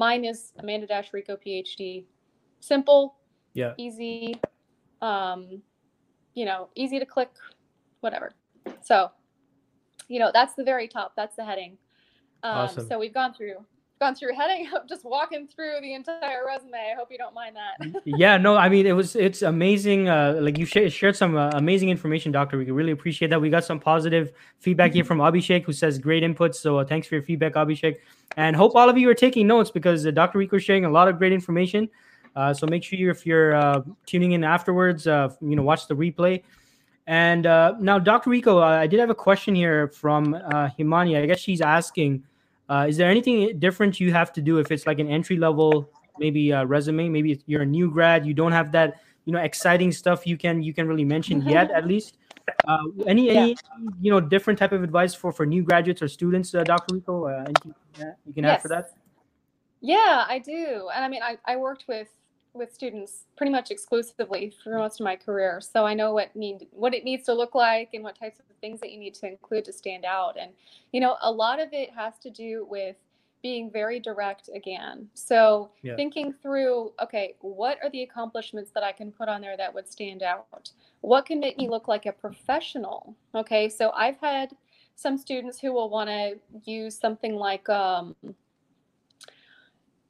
[0.00, 2.04] mine is Amanda Dash Rico PhD.
[2.58, 3.16] Simple,
[3.52, 4.40] yeah, easy,
[5.02, 5.62] um,
[6.34, 7.30] you know, easy to click,
[8.00, 8.32] whatever.
[8.82, 9.10] So,
[10.08, 11.12] you know, that's the very top.
[11.16, 11.76] That's the heading.
[12.42, 12.88] Um, awesome.
[12.88, 13.56] So we've gone through
[14.00, 16.92] gone through heading up just walking through the entire resume.
[16.92, 18.02] I hope you don't mind that.
[18.04, 21.50] Yeah no i mean it was it's amazing uh like you sh- shared some uh,
[21.50, 23.40] amazing information dr we really appreciate that.
[23.40, 26.56] We got some positive feedback here from abhishek who says great input.
[26.56, 27.96] So uh, thanks for your feedback abhishek.
[28.36, 30.90] And hope all of you are taking notes because uh, dr rico is sharing a
[30.90, 31.88] lot of great information.
[32.34, 35.86] Uh, so make sure you if you're uh, tuning in afterwards uh, you know watch
[35.88, 36.42] the replay.
[37.06, 41.22] And uh, now dr rico uh, i did have a question here from uh, himani.
[41.22, 42.24] I guess she's asking
[42.70, 45.90] uh, is there anything different you have to do if it's like an entry level,
[46.18, 47.08] maybe a resume?
[47.08, 50.62] Maybe you're a new grad, you don't have that, you know, exciting stuff you can
[50.62, 52.16] you can really mention yet, at least.
[52.66, 53.40] Uh, any yeah.
[53.40, 53.56] any
[54.00, 56.94] you know different type of advice for for new graduates or students, uh, Dr.
[56.94, 57.26] Rico?
[57.26, 57.74] Uh, anything
[58.24, 58.54] you can yes.
[58.54, 58.90] add for that?
[59.80, 62.08] Yeah, I do, and I mean, I I worked with
[62.60, 65.60] with students pretty much exclusively for most of my career.
[65.60, 68.44] So I know what need what it needs to look like and what types of
[68.60, 70.36] things that you need to include to stand out.
[70.38, 70.52] And
[70.92, 72.96] you know, a lot of it has to do with
[73.42, 75.08] being very direct again.
[75.14, 75.96] So yeah.
[75.96, 79.90] thinking through, okay, what are the accomplishments that I can put on there that would
[79.90, 80.70] stand out?
[81.00, 83.16] What can make me look like a professional?
[83.34, 84.54] Okay, so I've had
[84.94, 86.38] some students who will want to
[86.70, 88.14] use something like um,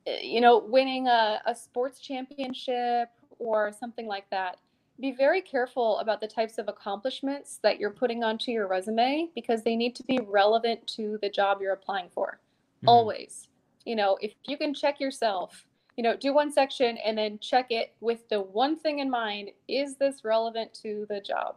[0.07, 4.59] you know, winning a, a sports championship or something like that,
[5.01, 9.63] be very careful about the types of accomplishments that you're putting onto your resume because
[9.63, 12.39] they need to be relevant to the job you're applying for.
[12.79, 12.89] Mm-hmm.
[12.89, 13.49] Always.
[13.87, 17.67] You know, if you can check yourself, you know, do one section and then check
[17.71, 21.57] it with the one thing in mind is this relevant to the job?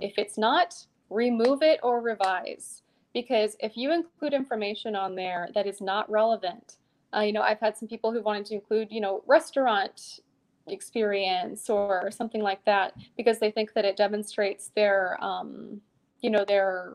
[0.00, 0.74] If it's not,
[1.08, 2.82] remove it or revise.
[3.14, 6.76] Because if you include information on there that is not relevant,
[7.14, 10.20] uh, you know, I've had some people who wanted to include, you know, restaurant
[10.68, 15.80] experience or something like that because they think that it demonstrates their, um,
[16.20, 16.92] you know, their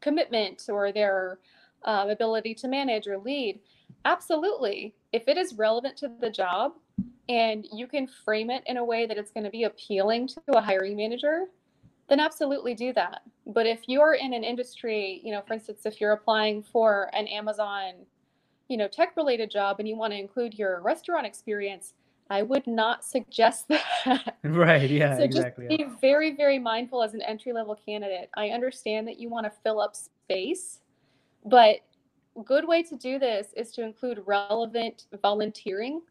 [0.00, 1.38] commitment or their
[1.84, 3.60] uh, ability to manage or lead.
[4.04, 4.94] Absolutely.
[5.12, 6.72] If it is relevant to the job
[7.28, 10.40] and you can frame it in a way that it's going to be appealing to
[10.48, 11.46] a hiring manager,
[12.08, 13.22] then absolutely do that.
[13.46, 17.26] But if you're in an industry, you know, for instance, if you're applying for an
[17.26, 17.94] Amazon,
[18.68, 21.94] you know, tech related job and you want to include your restaurant experience,
[22.28, 24.36] I would not suggest that.
[24.42, 24.90] Right.
[24.90, 25.16] Yeah.
[25.16, 25.68] So exactly.
[25.68, 28.30] Just be very, very mindful as an entry level candidate.
[28.34, 30.80] I understand that you want to fill up space,
[31.44, 31.76] but
[32.44, 36.02] good way to do this is to include relevant volunteering.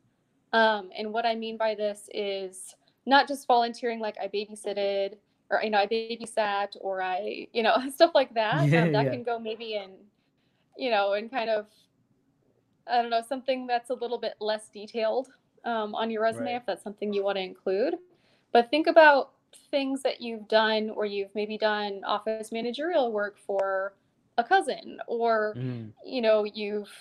[0.54, 2.76] Um, and what I mean by this is
[3.06, 5.16] not just volunteering like I babysitted
[5.52, 8.68] or you know I babysat or I you know stuff like that.
[8.68, 9.12] Yeah, um, that yeah.
[9.12, 9.92] can go maybe in
[10.78, 11.68] you know in kind of
[12.88, 15.30] I don't know something that's a little bit less detailed
[15.64, 16.56] um, on your resume right.
[16.56, 17.96] if that's something you want to include.
[18.54, 19.32] But think about
[19.72, 23.94] things that you've done or you've maybe done office managerial work for
[24.38, 25.90] a cousin or mm.
[26.06, 26.92] you know you've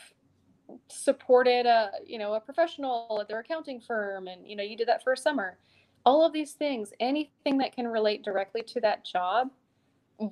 [0.89, 4.87] supported a you know a professional at their accounting firm and you know you did
[4.87, 5.59] that for a summer
[6.05, 9.51] all of these things, anything that can relate directly to that job,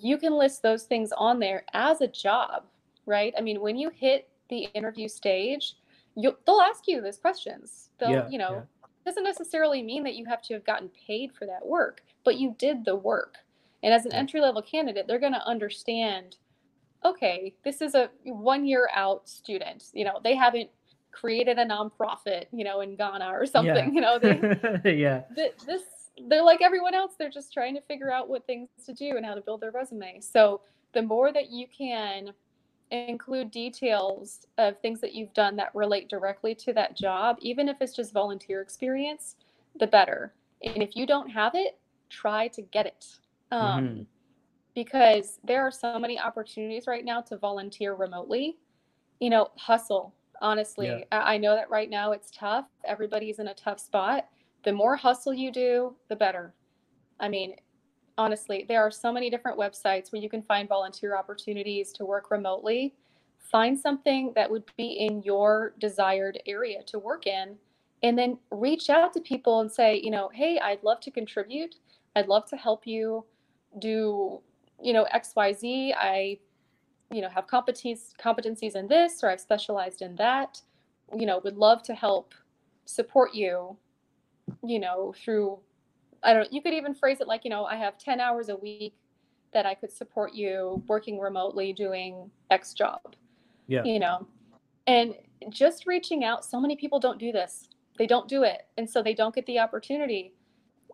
[0.00, 2.64] you can list those things on there as a job,
[3.06, 3.34] right?
[3.36, 5.76] I mean, when you hit the interview stage,
[6.14, 7.88] you they'll ask you those questions.
[7.98, 8.88] They'll, yeah, you know, yeah.
[9.06, 12.54] doesn't necessarily mean that you have to have gotten paid for that work, but you
[12.58, 13.36] did the work.
[13.82, 16.36] And as an entry level candidate, they're going to understand
[17.04, 19.86] okay, this is a one year out student.
[19.92, 20.70] You know, they haven't
[21.10, 23.92] created a nonprofit, you know, in Ghana or something.
[23.92, 23.92] Yeah.
[23.92, 25.22] You know, they, yeah.
[25.34, 25.82] this
[26.28, 27.14] they're like everyone else.
[27.18, 29.72] They're just trying to figure out what things to do and how to build their
[29.72, 30.20] resume.
[30.20, 30.60] So
[30.92, 32.32] the more that you can
[32.92, 37.78] include details of things that you've done that relate directly to that job, even if
[37.80, 39.36] it's just volunteer experience,
[39.80, 40.34] the better.
[40.62, 41.78] And if you don't have it,
[42.10, 43.06] try to get it.
[43.50, 44.02] Um, mm-hmm.
[44.74, 48.58] Because there are so many opportunities right now to volunteer remotely.
[49.20, 50.88] You know, hustle, honestly.
[50.88, 51.04] Yeah.
[51.10, 52.66] I know that right now it's tough.
[52.84, 54.28] Everybody's in a tough spot.
[54.64, 56.54] The more hustle you do, the better.
[57.20, 57.56] I mean,
[58.22, 62.30] honestly, there are so many different websites where you can find volunteer opportunities to work
[62.30, 62.94] remotely.
[63.50, 67.56] Find something that would be in your desired area to work in,
[68.04, 71.74] and then reach out to people and say, you know, hey, I'd love to contribute.
[72.14, 73.24] I'd love to help you
[73.80, 74.40] do,
[74.80, 75.94] you know, XYZ.
[75.96, 76.38] I
[77.10, 80.62] you know have competencies competencies in this or I've specialized in that,
[81.14, 82.34] you know, would love to help
[82.86, 83.76] support you,
[84.64, 85.58] you know, through
[86.22, 88.56] I don't you could even phrase it like, you know, I have 10 hours a
[88.56, 88.94] week
[89.52, 93.16] that I could support you working remotely doing X job.
[93.66, 93.84] Yeah.
[93.84, 94.26] You know.
[94.86, 95.14] And
[95.50, 97.68] just reaching out, so many people don't do this.
[97.98, 98.62] They don't do it.
[98.78, 100.34] And so they don't get the opportunity.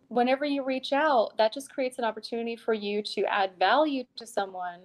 [0.09, 4.27] Whenever you reach out, that just creates an opportunity for you to add value to
[4.27, 4.81] someone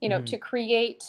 [0.00, 0.24] you know, mm-hmm.
[0.26, 1.02] to create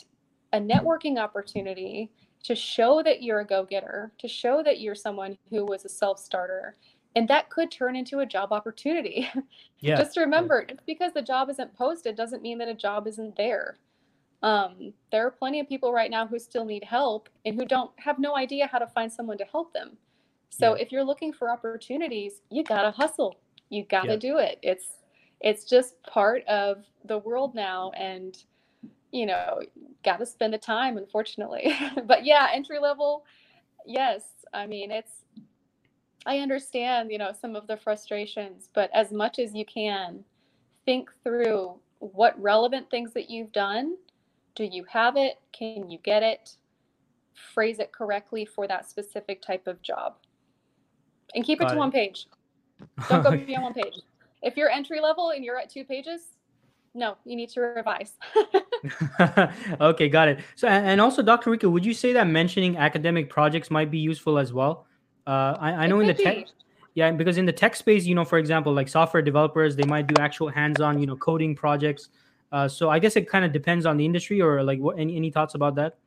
[0.54, 2.12] a networking opportunity
[2.44, 6.78] to show that you're a go-getter, to show that you're someone who was a self-starter.
[7.16, 9.30] And that could turn into a job opportunity.
[9.82, 9.96] Yeah.
[9.96, 10.74] just remember, yeah.
[10.74, 13.78] just because the job isn't posted doesn't mean that a job isn't there.
[14.44, 17.90] Um, there are plenty of people right now who still need help and who don't
[17.98, 19.92] have no idea how to find someone to help them.
[20.50, 20.82] So yeah.
[20.82, 23.40] if you're looking for opportunities, you gotta hustle.
[23.70, 24.18] You gotta yeah.
[24.18, 24.60] do it.
[24.62, 24.86] It's
[25.40, 27.92] it's just part of the world now.
[27.92, 28.38] And
[29.12, 29.62] you know,
[30.04, 31.74] got to spend the time, unfortunately.
[32.06, 33.26] but yeah, entry level,
[33.86, 34.24] yes.
[34.54, 35.12] I mean, it's,
[36.26, 40.24] I understand, you know, some of the frustrations, but as much as you can,
[40.86, 43.96] think through what relevant things that you've done.
[44.56, 45.40] Do you have it?
[45.52, 46.58] Can you get it?
[47.54, 50.16] Phrase it correctly for that specific type of job.
[51.36, 51.80] And keep Got it to it.
[51.80, 52.28] one page.
[53.08, 54.02] Don't go beyond one page.
[54.42, 56.22] If you're entry level and you're at two pages,
[56.94, 58.14] no, you need to revise.
[59.82, 60.40] okay, got it.
[60.56, 61.52] So, and also, Dr.
[61.52, 64.88] Rico, would you say that mentioning academic projects might be useful as well?
[65.30, 66.48] Uh, I, I know in the tech,
[66.96, 70.08] yeah, because in the tech space, you know, for example, like software developers, they might
[70.08, 72.10] do actual hands-on, you know, coding projects.
[72.52, 74.98] Uh, so I guess it kind of depends on the industry, or like, what?
[74.98, 75.98] Any any thoughts about that?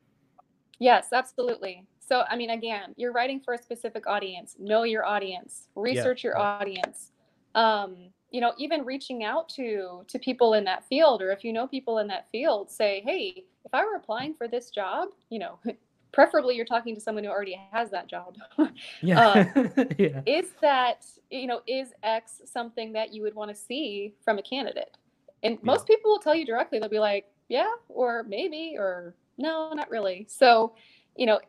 [0.79, 1.85] Yes, absolutely.
[2.01, 4.57] So, I mean, again, you're writing for a specific audience.
[4.59, 5.69] Know your audience.
[5.75, 6.31] Research yeah.
[6.31, 7.11] your audience.
[7.55, 11.53] Um, you know, even reaching out to to people in that field, or if you
[11.53, 15.39] know people in that field, say, hey, if I were applying for this job, you
[15.39, 15.59] know,
[16.13, 18.37] preferably you're talking to someone who already has that job.
[19.01, 19.29] yeah.
[19.55, 20.21] um, yeah.
[20.25, 24.43] Is that you know is X something that you would want to see from a
[24.43, 24.95] candidate?
[25.43, 25.59] And yeah.
[25.63, 26.79] most people will tell you directly.
[26.79, 30.25] They'll be like, yeah, or maybe, or no, not really.
[30.29, 30.73] So,
[31.17, 31.39] you know,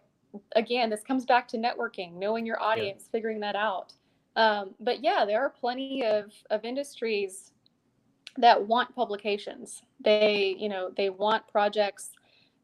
[0.56, 3.12] again, this comes back to networking, knowing your audience, yeah.
[3.12, 3.92] figuring that out.
[4.36, 7.52] Um, but yeah, there are plenty of, of industries
[8.36, 9.82] that want publications.
[10.00, 12.10] They, you know, they want projects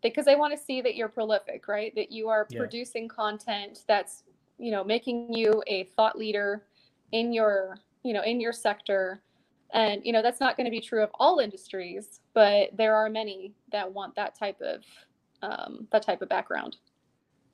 [0.02, 1.94] because they want to see that you're prolific, right?
[1.94, 2.58] That you are yeah.
[2.58, 4.24] producing content that's,
[4.58, 6.64] you know, making you a thought leader
[7.12, 9.22] in your, you know, in your sector.
[9.72, 13.08] And, you know, that's not going to be true of all industries, but there are
[13.08, 14.84] many that want that type of
[15.42, 16.76] um, that type of background.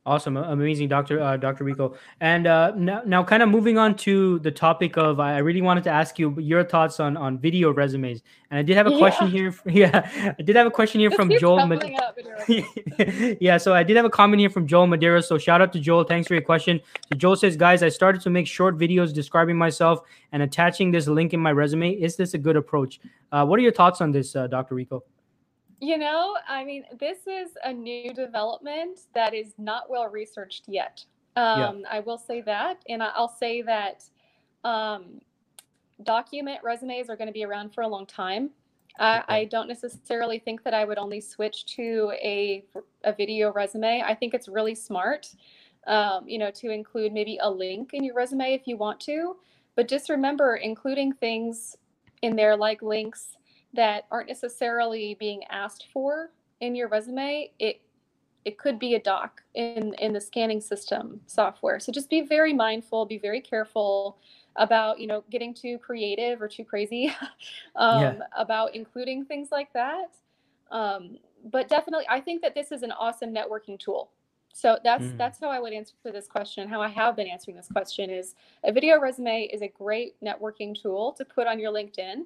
[0.06, 1.96] Awesome, amazing, Doctor uh, Doctor Rico.
[2.20, 5.82] And uh, now, now, kind of moving on to the topic of, I really wanted
[5.82, 8.22] to ask you your thoughts on on video resumes.
[8.52, 9.32] And I did have a question yeah.
[9.32, 9.54] here.
[9.66, 11.66] Yeah, I did have a question here from Joel.
[11.66, 11.90] Mad-
[13.40, 15.20] yeah, so I did have a comment here from Joel Madeira.
[15.22, 16.04] So shout out to Joel.
[16.04, 16.80] Thanks for your question.
[17.08, 21.08] So Joel says, guys, I started to make short videos describing myself and attaching this
[21.08, 21.90] link in my resume.
[21.90, 23.00] Is this a good approach?
[23.32, 25.02] Uh, what are your thoughts on this, uh, Doctor Rico?
[25.80, 31.04] You know, I mean, this is a new development that is not well researched yet.
[31.36, 31.88] Um, yeah.
[31.90, 32.82] I will say that.
[32.88, 34.04] And I'll say that
[34.64, 35.20] um,
[36.02, 38.50] document resumes are going to be around for a long time.
[38.98, 42.64] I, I, don't necessarily think that I would only switch to a,
[43.04, 44.02] a video resume.
[44.02, 45.28] I think it's really smart,
[45.86, 49.36] um, you know, to include maybe a link in your resume if you want to.
[49.74, 51.76] But just remember, including things
[52.22, 53.36] in there like links
[53.76, 57.80] that aren't necessarily being asked for in your resume, it
[58.44, 61.80] it could be a doc in in the scanning system software.
[61.80, 64.18] So just be very mindful, be very careful
[64.56, 67.14] about you know getting too creative or too crazy
[67.76, 68.18] um, yeah.
[68.36, 70.16] about including things like that.
[70.70, 74.10] Um, but definitely, I think that this is an awesome networking tool.
[74.52, 75.18] So that's mm.
[75.18, 76.68] that's how I would answer this question.
[76.68, 80.80] How I have been answering this question is a video resume is a great networking
[80.80, 82.22] tool to put on your LinkedIn.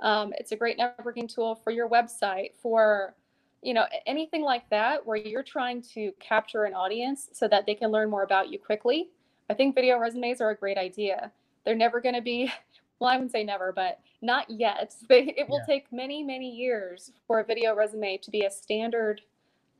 [0.00, 3.14] Um, it's a great networking tool for your website, for
[3.62, 7.74] you know anything like that where you're trying to capture an audience so that they
[7.74, 9.10] can learn more about you quickly.
[9.50, 11.32] I think video resumes are a great idea.
[11.64, 12.52] They're never going to be,
[13.00, 14.94] well, I wouldn't say never, but not yet.
[15.10, 15.74] it will yeah.
[15.74, 19.22] take many, many years for a video resume to be a standard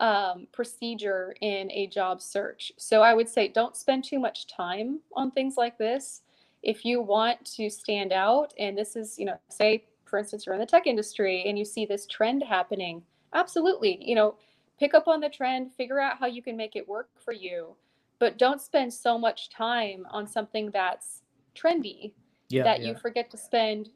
[0.01, 2.73] um, procedure in a job search.
[2.77, 6.23] So I would say don't spend too much time on things like this.
[6.63, 10.55] If you want to stand out, and this is, you know, say for instance, you're
[10.55, 13.03] in the tech industry and you see this trend happening,
[13.35, 14.37] absolutely, you know,
[14.79, 17.75] pick up on the trend, figure out how you can make it work for you,
[18.19, 21.23] but don't spend so much time on something that's
[21.55, 22.13] trendy
[22.49, 22.89] yeah, that yeah.
[22.89, 23.91] you forget to spend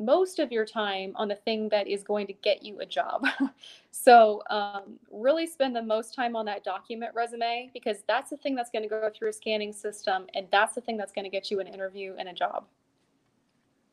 [0.00, 3.24] most of your time on the thing that is going to get you a job.
[3.92, 8.56] so, um, really spend the most time on that document resume because that's the thing
[8.56, 11.30] that's going to go through a scanning system and that's the thing that's going to
[11.30, 12.64] get you an interview and a job.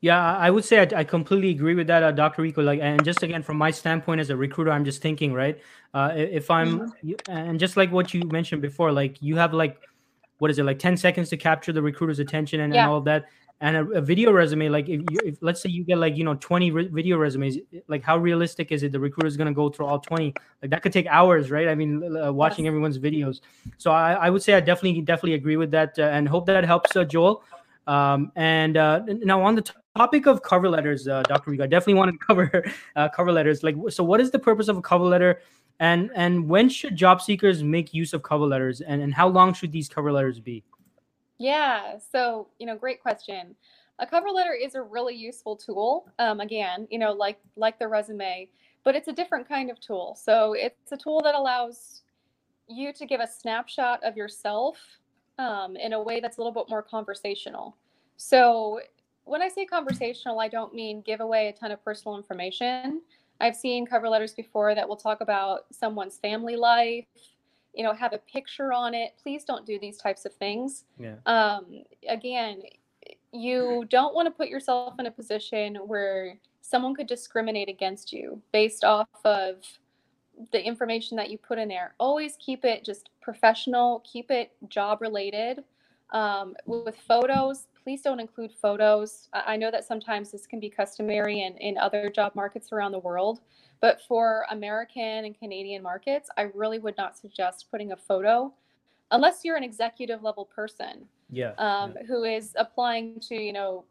[0.02, 2.42] Yeah, I would say I, I completely agree with that, uh, Dr.
[2.42, 2.60] Rico.
[2.60, 5.60] Like, and just again, from my standpoint as a recruiter, I'm just thinking, right?
[5.94, 7.30] Uh, if I'm, mm-hmm.
[7.30, 9.78] and just like what you mentioned before, like you have like,
[10.38, 12.82] what is it, like 10 seconds to capture the recruiter's attention and, yeah.
[12.82, 13.26] and all of that.
[13.60, 16.24] And a, a, video resume, like if, you, if let's say you get like you
[16.24, 18.90] know 20 re- video resumes, like how realistic is it?
[18.90, 20.34] The recruiter is gonna go through all 20.
[20.62, 21.68] Like that could take hours, right?
[21.68, 22.70] I mean, uh, watching yes.
[22.70, 23.40] everyone's videos.
[23.78, 26.64] So I, I would say I definitely definitely agree with that, uh, and hope that
[26.64, 27.44] helps, uh, Joel.
[27.86, 31.52] Um, and uh, now on the t- topic of cover letters, uh, Dr.
[31.62, 32.64] I definitely wanted to cover
[32.96, 33.62] uh, cover letters.
[33.62, 35.40] Like, so what is the purpose of a cover letter?
[35.80, 38.80] And and when should job seekers make use of cover letters?
[38.80, 40.62] And, and how long should these cover letters be?
[41.38, 43.56] Yeah, so, you know, great question.
[43.98, 46.08] A cover letter is a really useful tool.
[46.18, 48.48] Um, again, you know, like like the resume,
[48.84, 50.16] but it's a different kind of tool.
[50.20, 52.02] So it's a tool that allows
[52.68, 54.78] you to give a snapshot of yourself
[55.42, 57.76] um, in a way that's a little bit more conversational.
[58.16, 58.80] So
[59.24, 63.02] when I say conversational, I don't mean give away a ton of personal information.
[63.40, 67.06] I've seen cover letters before that will talk about someone's family life,
[67.74, 69.14] you know, have a picture on it.
[69.20, 70.84] Please don't do these types of things.
[70.98, 71.16] Yeah.
[71.26, 72.62] Um, again,
[73.32, 78.40] you don't want to put yourself in a position where someone could discriminate against you
[78.52, 79.56] based off of
[80.52, 81.94] the information that you put in there.
[81.98, 85.64] Always keep it just professional, keep it job related.
[86.12, 89.28] Um, with photos, please don't include photos.
[89.32, 92.98] I know that sometimes this can be customary in, in other job markets around the
[92.98, 93.40] world,
[93.80, 98.52] but for American and Canadian markets, I really would not suggest putting a photo
[99.10, 101.06] unless you're an executive level person.
[101.30, 101.52] Yeah.
[101.58, 102.06] Um, yeah.
[102.06, 103.84] Who is applying to, you know,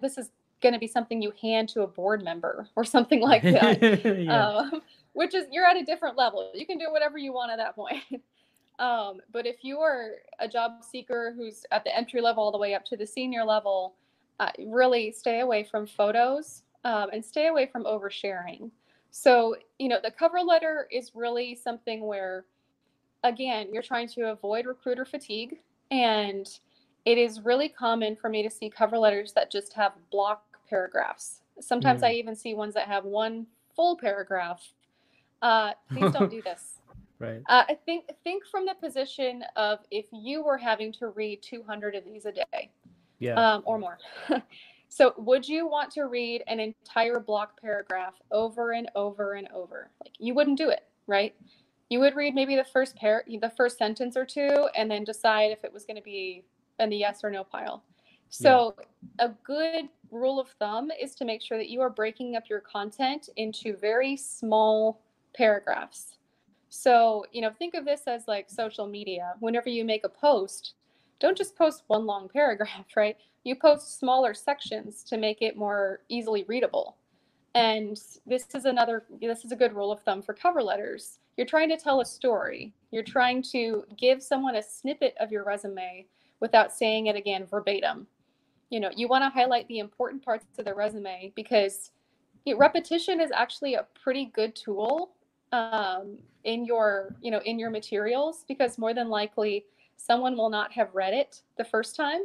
[0.00, 0.30] this is
[0.60, 4.04] going to be something you hand to a board member or something like that.
[4.04, 4.48] yeah.
[4.48, 4.82] um,
[5.12, 6.50] which is, you're at a different level.
[6.54, 8.02] You can do whatever you want at that point.
[8.78, 12.58] Um, but if you are a job seeker who's at the entry level all the
[12.58, 13.94] way up to the senior level,
[14.40, 18.70] uh, really stay away from photos um, and stay away from oversharing.
[19.10, 22.44] So, you know, the cover letter is really something where,
[23.24, 25.58] again, you're trying to avoid recruiter fatigue.
[25.90, 26.48] And
[27.04, 31.40] it is really common for me to see cover letters that just have block paragraphs.
[31.60, 32.08] Sometimes mm.
[32.08, 34.62] I even see ones that have one full paragraph.
[35.42, 36.77] Uh, please don't do this.
[37.20, 37.42] Right.
[37.48, 41.94] Uh, I think think from the position of if you were having to read 200
[41.96, 42.70] of these a day,
[43.18, 43.98] yeah, um, or more.
[44.88, 49.90] so would you want to read an entire block paragraph over and over and over?
[50.04, 51.34] Like you wouldn't do it, right?
[51.88, 55.50] You would read maybe the first pair, the first sentence or two, and then decide
[55.50, 56.44] if it was going to be
[56.78, 57.82] in the yes or no pile.
[58.28, 58.76] So
[59.18, 59.26] yeah.
[59.26, 62.60] a good rule of thumb is to make sure that you are breaking up your
[62.60, 65.00] content into very small
[65.34, 66.17] paragraphs
[66.68, 69.34] so, you know, think of this as like social media.
[69.40, 70.74] Whenever you make a post,
[71.20, 73.16] don't just post one long paragraph, right?
[73.44, 76.96] You post smaller sections to make it more easily readable.
[77.54, 81.18] And this is another, this is a good rule of thumb for cover letters.
[81.36, 85.44] You're trying to tell a story, you're trying to give someone a snippet of your
[85.44, 86.06] resume
[86.40, 88.06] without saying it again verbatim.
[88.70, 91.90] You know, you want to highlight the important parts of the resume because
[92.56, 95.10] repetition is actually a pretty good tool
[95.52, 99.64] um, in your you know in your materials because more than likely
[99.96, 102.22] someone will not have read it the first time.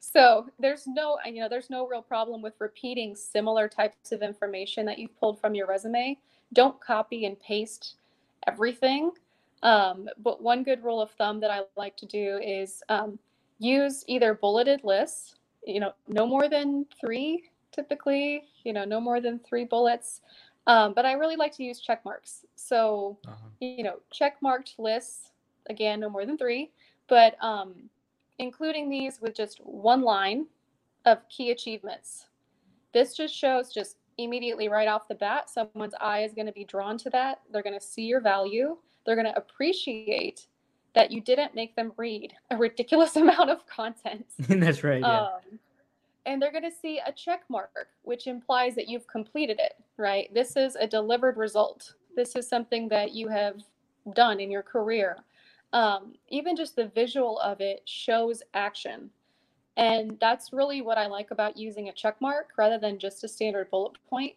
[0.00, 4.86] So there's no you know there's no real problem with repeating similar types of information
[4.86, 6.16] that you've pulled from your resume.
[6.52, 7.96] Don't copy and paste
[8.46, 9.10] everything.
[9.62, 13.18] Um, but one good rule of thumb that i like to do is um,
[13.58, 15.34] use either bulleted lists
[15.66, 17.42] you know no more than three
[17.72, 20.20] typically you know no more than three bullets
[20.68, 22.44] um, but I really like to use check marks.
[22.54, 23.48] So, uh-huh.
[23.58, 25.32] you know, check marked lists,
[25.68, 26.70] again, no more than three,
[27.08, 27.74] but um,
[28.38, 30.46] including these with just one line
[31.06, 32.26] of key achievements.
[32.92, 36.64] This just shows just immediately right off the bat, someone's eye is going to be
[36.64, 37.40] drawn to that.
[37.52, 38.76] They're going to see your value.
[39.06, 40.46] They're going to appreciate
[40.94, 44.26] that you didn't make them read a ridiculous amount of content.
[44.38, 45.00] That's right.
[45.00, 45.22] Yeah.
[45.22, 45.58] Um,
[46.28, 50.32] and they're going to see a check mark, which implies that you've completed it, right?
[50.34, 51.94] This is a delivered result.
[52.14, 53.62] This is something that you have
[54.14, 55.16] done in your career.
[55.72, 59.08] Um, even just the visual of it shows action.
[59.78, 63.28] And that's really what I like about using a check mark rather than just a
[63.28, 64.34] standard bullet point.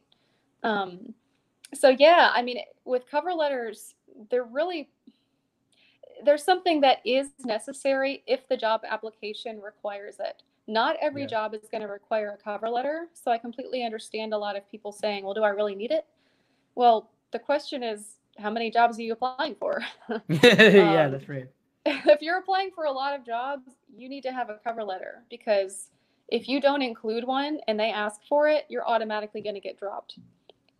[0.63, 1.13] Um,
[1.73, 3.95] so, yeah, I mean, with cover letters,
[4.29, 4.89] they're really
[6.23, 10.43] there's something that is necessary if the job application requires it.
[10.67, 11.27] Not every yeah.
[11.27, 13.07] job is going to require a cover letter.
[13.13, 16.05] So I completely understand a lot of people saying, well, do I really need it?
[16.75, 19.81] Well, the question is, how many jobs are you applying for?
[20.29, 21.47] yeah, um, that's right.
[21.85, 23.63] If you're applying for a lot of jobs,
[23.95, 25.89] you need to have a cover letter because
[26.27, 29.79] if you don't include one and they ask for it, you're automatically going to get
[29.79, 30.19] dropped.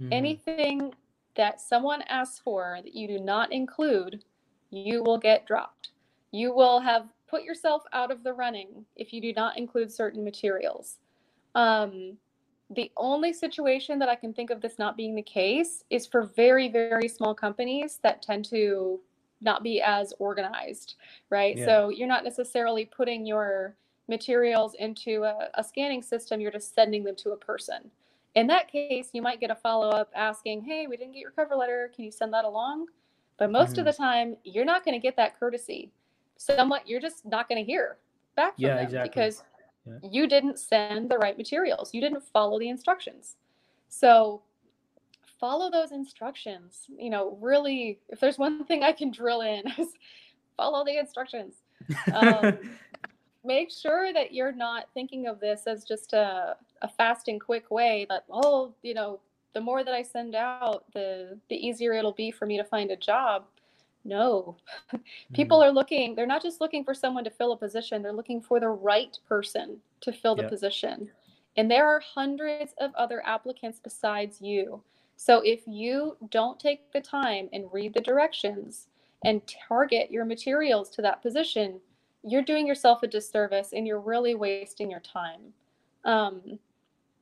[0.02, 0.14] Mm-hmm.
[0.14, 0.94] Anything
[1.36, 4.24] that someone asks for that you do not include,
[4.70, 5.90] you will get dropped.
[6.32, 10.24] You will have put yourself out of the running if you do not include certain
[10.24, 10.98] materials.
[11.56, 12.18] Um,
[12.70, 16.24] the only situation that I can think of this not being the case is for
[16.24, 19.00] very, very small companies that tend to
[19.40, 20.96] not be as organized,
[21.30, 21.58] right?
[21.58, 21.66] Yeah.
[21.66, 23.76] So you're not necessarily putting your
[24.08, 27.90] materials into a, a, scanning system, you're just sending them to a person.
[28.36, 31.32] In that case, you might get a follow up asking, Hey, we didn't get your
[31.32, 31.92] cover letter.
[31.96, 32.88] Can you send that along?
[33.38, 33.80] But most mm-hmm.
[33.80, 35.92] of the time, you're not going to get that courtesy
[36.42, 37.98] somewhat you're just not going to hear
[38.36, 39.10] back from yeah, them exactly.
[39.10, 39.44] because
[39.86, 40.10] yeah.
[40.10, 41.94] you didn't send the right materials.
[41.94, 43.36] You didn't follow the instructions.
[43.90, 44.42] So
[45.40, 46.86] follow those instructions.
[46.98, 49.90] You know, really, if there's one thing I can drill in is
[50.58, 51.56] follow the instructions.
[52.14, 52.58] Um,
[53.44, 57.72] make sure that you're not thinking of this as just a, a fast and quick
[57.72, 59.20] way that, oh, you know,
[59.54, 62.90] the more that I send out, the the easier it'll be for me to find
[62.90, 63.44] a job.
[64.04, 64.58] No.
[65.34, 65.66] People mm.
[65.66, 68.60] are looking, they're not just looking for someone to fill a position, they're looking for
[68.60, 70.52] the right person to fill the yep.
[70.52, 71.10] position.
[71.58, 74.82] And there are hundreds of other applicants besides you.
[75.18, 78.88] So if you don't take the time and read the directions
[79.24, 81.80] and target your materials to that position,
[82.24, 85.54] you're doing yourself a disservice and you're really wasting your time.
[86.06, 86.60] Um,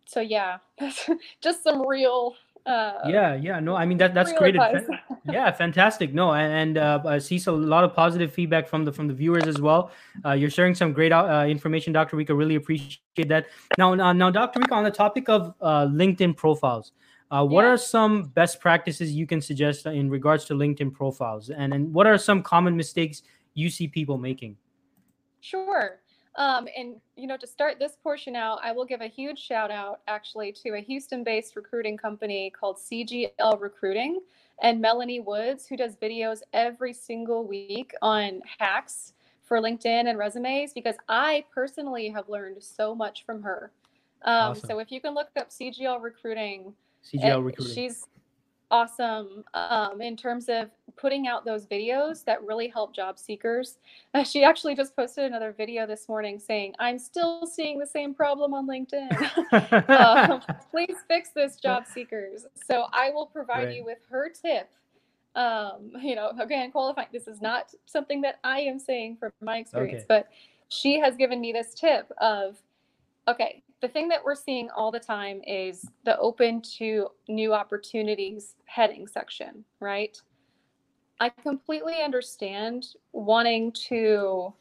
[0.06, 0.58] so yeah,
[1.42, 2.36] just some real.
[2.70, 4.56] Uh, yeah, yeah, no, I mean that that's great.
[5.26, 6.14] yeah, fantastic.
[6.14, 9.14] No, and, and uh, I see a lot of positive feedback from the from the
[9.14, 9.90] viewers as well.
[10.24, 12.16] Uh, you're sharing some great uh, information, Dr.
[12.16, 12.36] Rico.
[12.36, 13.48] Really appreciate that.
[13.80, 14.60] Now, now, now Dr.
[14.60, 16.92] Rico, on the topic of uh, LinkedIn profiles.
[17.32, 17.72] Uh, what yeah.
[17.72, 21.50] are some best practices you can suggest in regards to LinkedIn profiles?
[21.50, 24.58] And, and what are some common mistakes you see people making?
[25.42, 26.00] Sure.
[26.40, 29.72] Um, and you know, to start this portion out, I will give a huge shout
[29.72, 34.22] out actually to a Houston-based recruiting company called CGL Recruiting
[34.62, 39.14] and Melanie Woods, who does videos every single week on hacks
[39.44, 40.72] for LinkedIn and resumes.
[40.72, 43.72] Because I personally have learned so much from her.
[44.24, 44.70] Um, awesome.
[44.70, 46.74] So if you can look up CGL Recruiting,
[47.04, 48.08] CGL Recruiting, she's
[48.72, 53.78] awesome um, in terms of putting out those videos that really help job seekers.
[54.14, 58.14] Uh, she actually just posted another video this morning saying, I'm still seeing the same
[58.14, 59.90] problem on LinkedIn.
[59.90, 60.42] um,
[60.72, 62.46] please fix this, job seekers.
[62.68, 64.70] So I will provide you with her tip.
[65.36, 69.58] Um, you know, again, qualifying, this is not something that I am saying from my
[69.60, 70.06] experience, okay.
[70.08, 70.30] but
[70.70, 72.58] she has given me this tip of,
[73.28, 78.56] okay, the thing that we're seeing all the time is the open to new opportunities
[78.66, 80.20] heading section, right?
[81.20, 84.54] I completely understand wanting to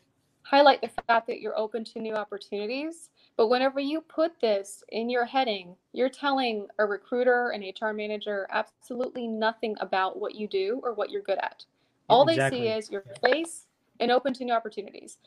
[0.43, 3.11] highlight the fact that you're open to new opportunities.
[3.37, 8.49] But whenever you put this in your heading, you're telling a recruiter, an HR manager,
[8.51, 11.64] absolutely nothing about what you do or what you're good at.
[12.09, 12.61] All exactly.
[12.61, 13.66] they see is your face
[14.01, 15.19] and open to new opportunities.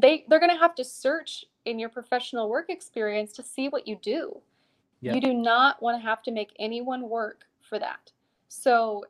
[0.00, 3.86] They they're going to have to search in your professional work experience to see what
[3.86, 4.40] you do.
[5.14, 8.12] You do not want to have to make anyone work for that.
[8.48, 9.04] So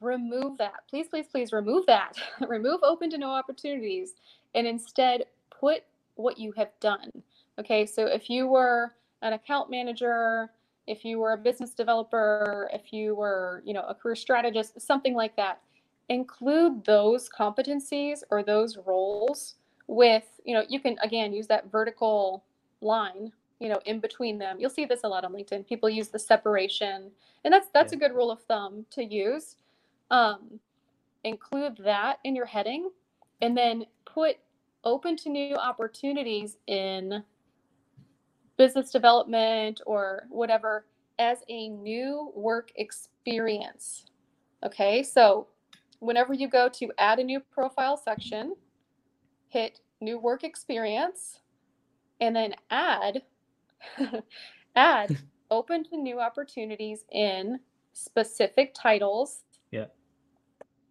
[0.00, 0.82] remove that.
[0.88, 2.14] Please, please, please remove that.
[2.48, 4.14] remove open to no opportunities
[4.54, 5.84] and instead put
[6.16, 7.10] what you have done.
[7.58, 10.50] Okay, so if you were an account manager,
[10.86, 15.14] if you were a business developer, if you were, you know, a career strategist, something
[15.14, 15.60] like that,
[16.08, 19.54] include those competencies or those roles
[19.90, 22.44] with, you know, you can again use that vertical
[22.80, 24.58] line, you know, in between them.
[24.60, 25.66] You'll see this a lot on LinkedIn.
[25.66, 27.10] People use the separation,
[27.44, 27.96] and that's that's yeah.
[27.96, 29.56] a good rule of thumb to use.
[30.12, 30.60] Um,
[31.24, 32.90] include that in your heading,
[33.42, 34.36] and then put
[34.84, 37.24] open to new opportunities in
[38.56, 40.86] business development or whatever
[41.18, 44.06] as a new work experience.
[44.64, 45.48] Okay, so
[45.98, 48.54] whenever you go to add a new profile section,
[49.50, 51.40] hit new work experience,
[52.20, 53.22] and then add
[54.76, 55.16] add
[55.50, 57.60] open to new opportunities in
[57.92, 59.42] specific titles.
[59.70, 59.86] Yeah.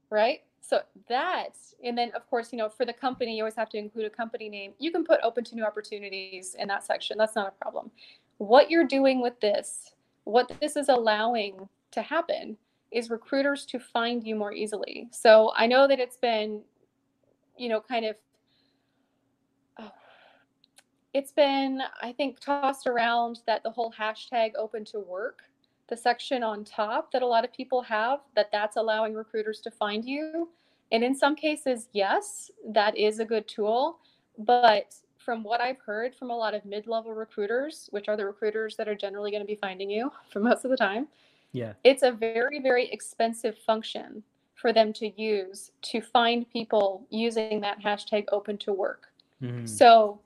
[0.10, 0.42] Right?
[0.62, 3.78] So that, and then of course, you know, for the company, you always have to
[3.78, 4.74] include a company name.
[4.78, 7.18] You can put open to new opportunities in that section.
[7.18, 7.90] That's not a problem.
[8.38, 9.94] What you're doing with this,
[10.26, 12.56] what this is allowing to happen
[12.92, 15.08] is recruiters to find you more easily.
[15.12, 16.62] So I know that it's been,
[17.58, 18.16] you know, kind of
[21.20, 25.42] it's been, I think, tossed around that the whole hashtag open to work,
[25.90, 29.72] the section on top that a lot of people have, that that's allowing recruiters to
[29.72, 30.48] find you.
[30.94, 34.00] And in some cases, yes, that is a good tool.
[34.38, 38.26] But from what I've heard from a lot of mid level recruiters, which are the
[38.26, 41.10] recruiters that are generally going to be finding you for most of the time,
[41.52, 44.24] yeah, it's a very, very expensive function
[44.56, 49.08] for them to use to find people using that hashtag open to work.
[49.42, 49.66] Mm-hmm.
[49.66, 50.22] So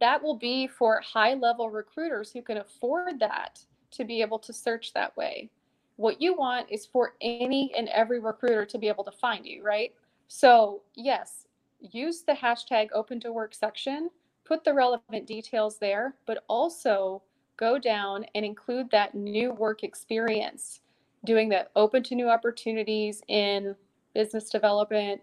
[0.00, 3.60] that will be for high level recruiters who can afford that
[3.92, 5.50] to be able to search that way.
[5.96, 9.62] What you want is for any and every recruiter to be able to find you,
[9.62, 9.92] right?
[10.26, 11.46] So, yes,
[11.80, 14.10] use the hashtag open to work section,
[14.44, 17.22] put the relevant details there, but also
[17.56, 20.80] go down and include that new work experience,
[21.24, 23.76] doing the open to new opportunities in
[24.14, 25.20] business development,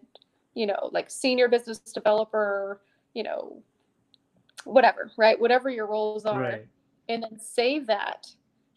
[0.54, 2.82] you know, like senior business developer,
[3.14, 3.62] you know,
[4.66, 5.40] whatever, right?
[5.40, 6.40] Whatever your roles are.
[6.40, 6.68] Right.
[7.10, 8.28] And then save that,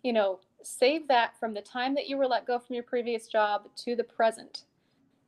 [0.02, 3.26] you know, save that from the time that you were let go from your previous
[3.26, 4.64] job to the present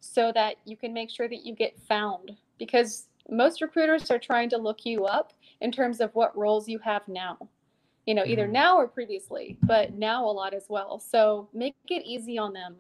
[0.01, 4.49] so that you can make sure that you get found because most recruiters are trying
[4.49, 7.37] to look you up in terms of what roles you have now
[8.07, 8.53] you know either mm-hmm.
[8.53, 12.77] now or previously but now a lot as well so make it easy on them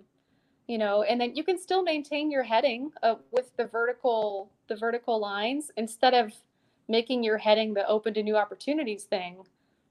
[0.68, 4.77] you know and then you can still maintain your heading uh, with the vertical the
[4.77, 6.33] vertical lines instead of
[6.89, 9.43] making your heading the open to new opportunities thing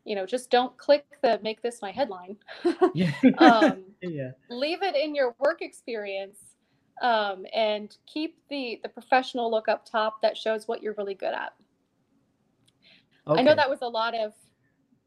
[0.06, 2.38] you know just don't click the make this my headline
[2.94, 3.12] yeah.
[3.40, 6.56] um, yeah leave it in your work experience
[7.02, 11.34] um, and keep the the professional look up top that shows what you're really good
[11.34, 11.54] at.
[13.28, 13.40] Okay.
[13.40, 14.34] I know that was a lot of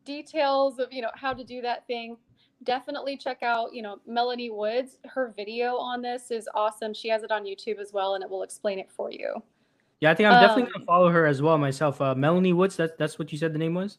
[0.05, 2.17] details of you know how to do that thing
[2.65, 7.23] definitely check out you know melanie woods her video on this is awesome she has
[7.23, 9.35] it on youtube as well and it will explain it for you
[10.01, 12.77] yeah i think i'm definitely um, gonna follow her as well myself uh, melanie woods
[12.77, 13.99] that's that's what you said the name was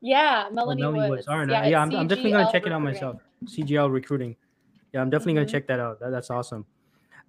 [0.00, 1.26] yeah melanie, oh, melanie woods.
[1.26, 1.48] woods.
[1.48, 2.72] right yeah, yeah I'm, I'm, definitely gonna check recruiting.
[2.72, 4.36] it out myself cgl recruiting
[4.92, 5.38] yeah i'm definitely mm-hmm.
[5.38, 6.64] gonna check that out that, that's awesome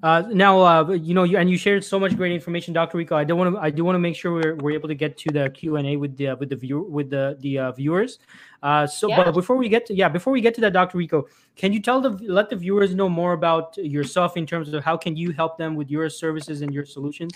[0.03, 2.97] uh, now, uh, you know, you, and you shared so much great information, Dr.
[2.97, 3.15] Rico.
[3.15, 5.15] I don't want to, I do want to make sure we're, we're able to get
[5.19, 8.17] to the Q and A with the with the viewer with the the uh, viewers.
[8.63, 9.23] Uh, so, yeah.
[9.23, 10.97] but before we get to yeah, before we get to that, Dr.
[10.97, 14.83] Rico, can you tell the let the viewers know more about yourself in terms of
[14.83, 17.33] how can you help them with your services and your solutions?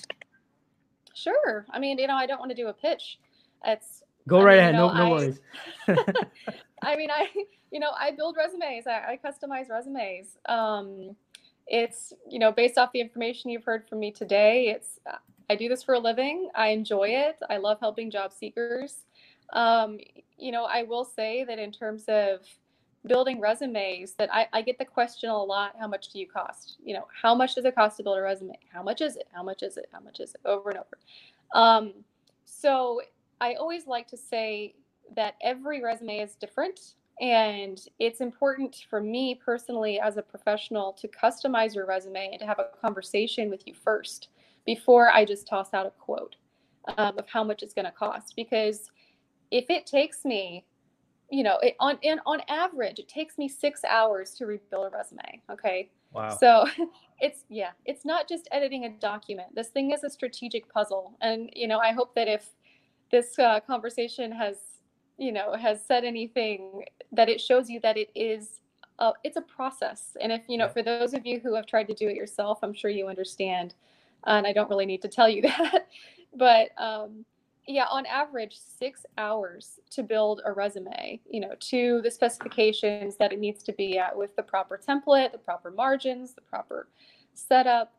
[1.16, 1.66] Sure.
[1.72, 3.18] I mean, you know, I don't want to do a pitch.
[3.66, 4.76] It's go I right mean, ahead.
[4.76, 5.40] know, no, no I, worries.
[6.84, 7.28] I mean, I
[7.72, 8.86] you know, I build resumes.
[8.86, 10.38] I, I customize resumes.
[10.48, 11.16] Um,
[11.68, 15.00] it's you know based off the information you've heard from me today it's
[15.50, 19.06] i do this for a living i enjoy it i love helping job seekers
[19.54, 19.98] um,
[20.38, 22.42] you know i will say that in terms of
[23.08, 26.78] building resumes that I, I get the question a lot how much do you cost?
[26.84, 28.58] You know how much does it cost to build a resume?
[28.72, 29.28] How much is it?
[29.34, 29.88] How much is it?
[29.92, 30.42] How much is it?
[30.46, 30.98] Over and over.
[31.54, 31.94] Um,
[32.46, 33.02] so
[33.42, 34.74] i always like to say
[35.16, 41.08] that every resume is different and it's important for me personally as a professional to
[41.08, 44.30] customize your resume and to have a conversation with you first
[44.66, 46.36] before I just toss out a quote
[46.98, 48.34] um, of how much it's going to cost.
[48.36, 48.90] Because
[49.52, 50.66] if it takes me,
[51.30, 54.90] you know, it, on and on average, it takes me six hours to rebuild a
[54.96, 55.42] resume.
[55.50, 55.90] Okay.
[56.14, 56.36] Wow.
[56.38, 56.66] So
[57.20, 59.54] it's yeah, it's not just editing a document.
[59.56, 62.50] This thing is a strategic puzzle, and you know, I hope that if
[63.12, 64.58] this uh, conversation has
[65.18, 68.60] you know has said anything that it shows you that it is
[69.00, 70.72] a, it's a process and if you know yeah.
[70.72, 73.74] for those of you who have tried to do it yourself i'm sure you understand
[74.26, 75.88] and i don't really need to tell you that
[76.36, 77.24] but um,
[77.68, 83.34] yeah on average six hours to build a resume you know to the specifications that
[83.34, 86.88] it needs to be at with the proper template the proper margins the proper
[87.34, 87.94] setup.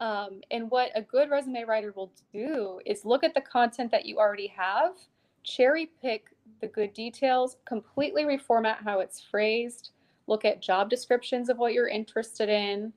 [0.00, 4.04] Um, and what a good resume writer will do is look at the content that
[4.04, 4.94] you already have
[5.44, 6.26] cherry pick
[6.60, 9.90] the good details, completely reformat how it's phrased,
[10.26, 12.92] look at job descriptions of what you're interested in,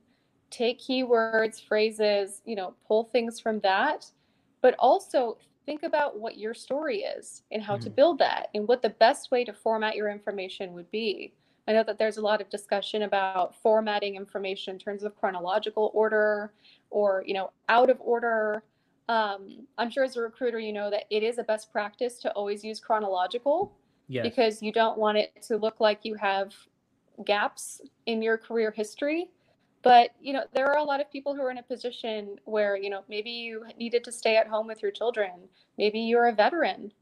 [0.50, 4.06] take keywords, phrases, you know, pull things from that,
[4.62, 7.84] but also think about what your story is and how mm-hmm.
[7.84, 11.34] to build that and what the best way to format your information would be.
[11.68, 15.90] I know that there's a lot of discussion about formatting information in terms of chronological
[15.92, 16.52] order
[16.90, 18.62] or, you know, out of order
[19.08, 22.32] um, I'm sure as a recruiter, you know that it is a best practice to
[22.32, 23.72] always use chronological
[24.08, 24.24] yes.
[24.24, 26.52] because you don't want it to look like you have
[27.24, 29.30] gaps in your career history.
[29.86, 32.76] But you know, there are a lot of people who are in a position where
[32.76, 35.30] you know maybe you needed to stay at home with your children,
[35.78, 36.92] maybe you're a veteran,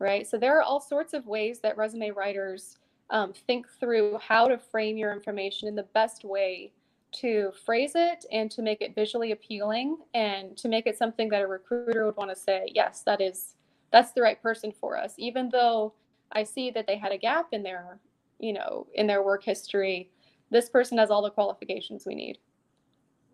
[0.00, 0.26] right?
[0.26, 2.78] So there are all sorts of ways that resume writers
[3.10, 6.72] um, think through how to frame your information in the best way
[7.20, 11.40] to phrase it and to make it visually appealing and to make it something that
[11.40, 13.54] a recruiter would want to say, yes, that is
[13.92, 15.14] that's the right person for us.
[15.18, 15.94] Even though
[16.32, 18.00] I see that they had a gap in their,
[18.40, 20.10] you know, in their work history,
[20.50, 22.38] this person has all the qualifications we need.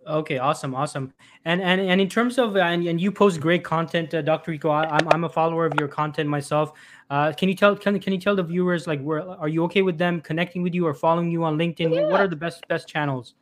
[0.06, 1.12] Okay, awesome, awesome.
[1.44, 4.52] And and and in terms of and, and you post great content, uh, Dr.
[4.52, 4.70] Rico.
[4.70, 6.72] I, am I'm a follower of your content myself.
[7.10, 9.82] Uh, can you tell can, can you tell the viewers like where are you okay
[9.82, 11.94] with them connecting with you or following you on LinkedIn?
[11.94, 12.08] Yeah.
[12.08, 13.34] What are the best best channels?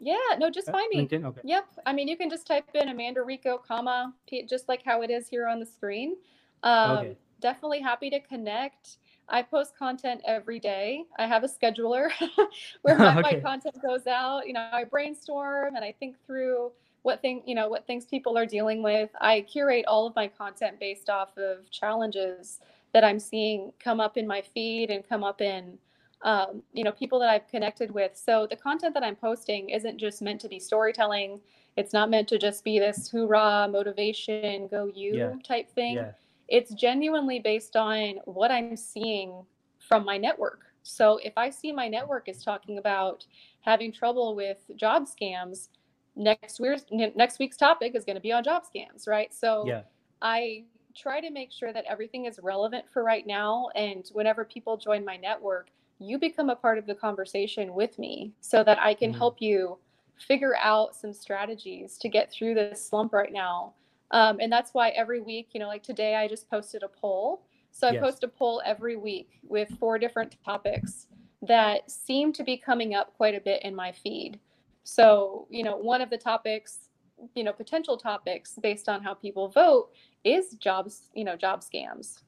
[0.00, 1.06] Yeah, no, just uh, find me.
[1.06, 1.42] LinkedIn, okay.
[1.44, 1.64] Yep.
[1.86, 4.12] I mean, you can just type in Amanda Rico, comma,
[4.48, 6.16] just like how it is here on the screen.
[6.64, 7.16] Um, okay.
[7.40, 8.98] Definitely happy to connect.
[9.28, 11.04] I post content every day.
[11.18, 12.10] I have a scheduler
[12.82, 13.20] where my, okay.
[13.20, 14.46] my content goes out.
[14.46, 18.38] You know, I brainstorm and I think through what thing you know what things people
[18.38, 19.10] are dealing with.
[19.20, 22.60] I curate all of my content based off of challenges
[22.92, 25.78] that I'm seeing come up in my feed and come up in
[26.22, 28.12] um, you know, people that I've connected with.
[28.14, 31.40] So the content that I'm posting isn't just meant to be storytelling.
[31.76, 35.32] It's not meant to just be this hoorah motivation, go you yeah.
[35.42, 35.96] type thing.
[35.96, 36.12] Yeah.
[36.52, 39.42] It's genuinely based on what I'm seeing
[39.78, 40.60] from my network.
[40.82, 43.24] So if I see my network is talking about
[43.62, 45.68] having trouble with job scams,
[46.14, 49.32] next week's next week's topic is going to be on job scams, right?
[49.32, 49.82] So yeah.
[50.20, 54.76] I try to make sure that everything is relevant for right now and whenever people
[54.76, 58.92] join my network, you become a part of the conversation with me so that I
[58.92, 59.18] can mm-hmm.
[59.18, 59.78] help you
[60.18, 63.72] figure out some strategies to get through this slump right now.
[64.12, 67.42] Um, and that's why every week, you know, like today I just posted a poll.
[67.70, 68.02] So I yes.
[68.02, 71.06] post a poll every week with four different topics
[71.40, 74.38] that seem to be coming up quite a bit in my feed.
[74.84, 76.90] So, you know, one of the topics,
[77.34, 79.90] you know, potential topics based on how people vote
[80.24, 82.20] is jobs, you know, job scams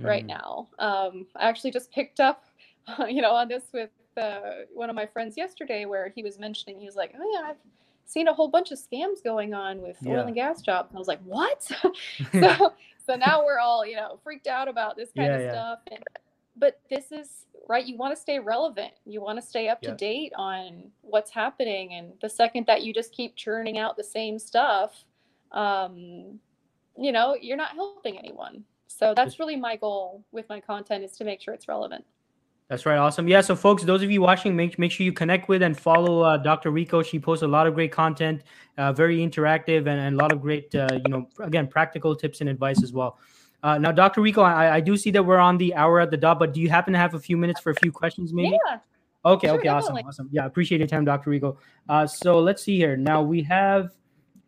[0.00, 0.06] mm.
[0.06, 0.68] right now.
[0.78, 2.44] Um, I actually just picked up,
[3.08, 6.80] you know, on this with uh, one of my friends yesterday where he was mentioning,
[6.80, 7.56] he was like, oh, yeah, I've
[8.08, 10.14] seen a whole bunch of scams going on with yeah.
[10.14, 10.88] oil and gas jobs.
[10.90, 11.62] And I was like, what?
[12.32, 12.72] so,
[13.06, 15.52] so now we're all, you know, freaked out about this kind yeah, of yeah.
[15.52, 15.78] stuff.
[15.92, 16.02] And,
[16.56, 17.84] but this is right.
[17.84, 18.92] You want to stay relevant.
[19.04, 21.92] You want to stay up to date on what's happening.
[21.92, 25.04] And the second that you just keep churning out the same stuff,
[25.52, 26.40] um,
[26.96, 28.64] you know, you're not helping anyone.
[28.86, 32.04] So that's really my goal with my content is to make sure it's relevant.
[32.68, 32.98] That's right.
[32.98, 33.26] Awesome.
[33.26, 33.40] Yeah.
[33.40, 36.36] So, folks, those of you watching, make make sure you connect with and follow uh,
[36.36, 36.70] Dr.
[36.70, 37.02] Rico.
[37.02, 38.42] She posts a lot of great content,
[38.76, 42.42] uh, very interactive, and, and, a lot of great, uh, you know, again, practical tips
[42.42, 43.18] and advice as well.
[43.62, 44.20] Uh, now, Dr.
[44.20, 46.60] Rico, I, I, do see that we're on the hour at the dot, but do
[46.60, 48.56] you happen to have a few minutes for a few questions, maybe?
[48.66, 48.78] Yeah.
[49.24, 49.48] Okay.
[49.48, 49.64] Sure, okay.
[49.64, 50.02] Definitely.
[50.02, 50.08] Awesome.
[50.08, 50.28] Awesome.
[50.30, 50.46] Yeah.
[50.46, 51.30] Appreciate your time, Dr.
[51.30, 51.58] Rico.
[51.88, 52.96] Uh, so let's see here.
[52.96, 53.94] Now we have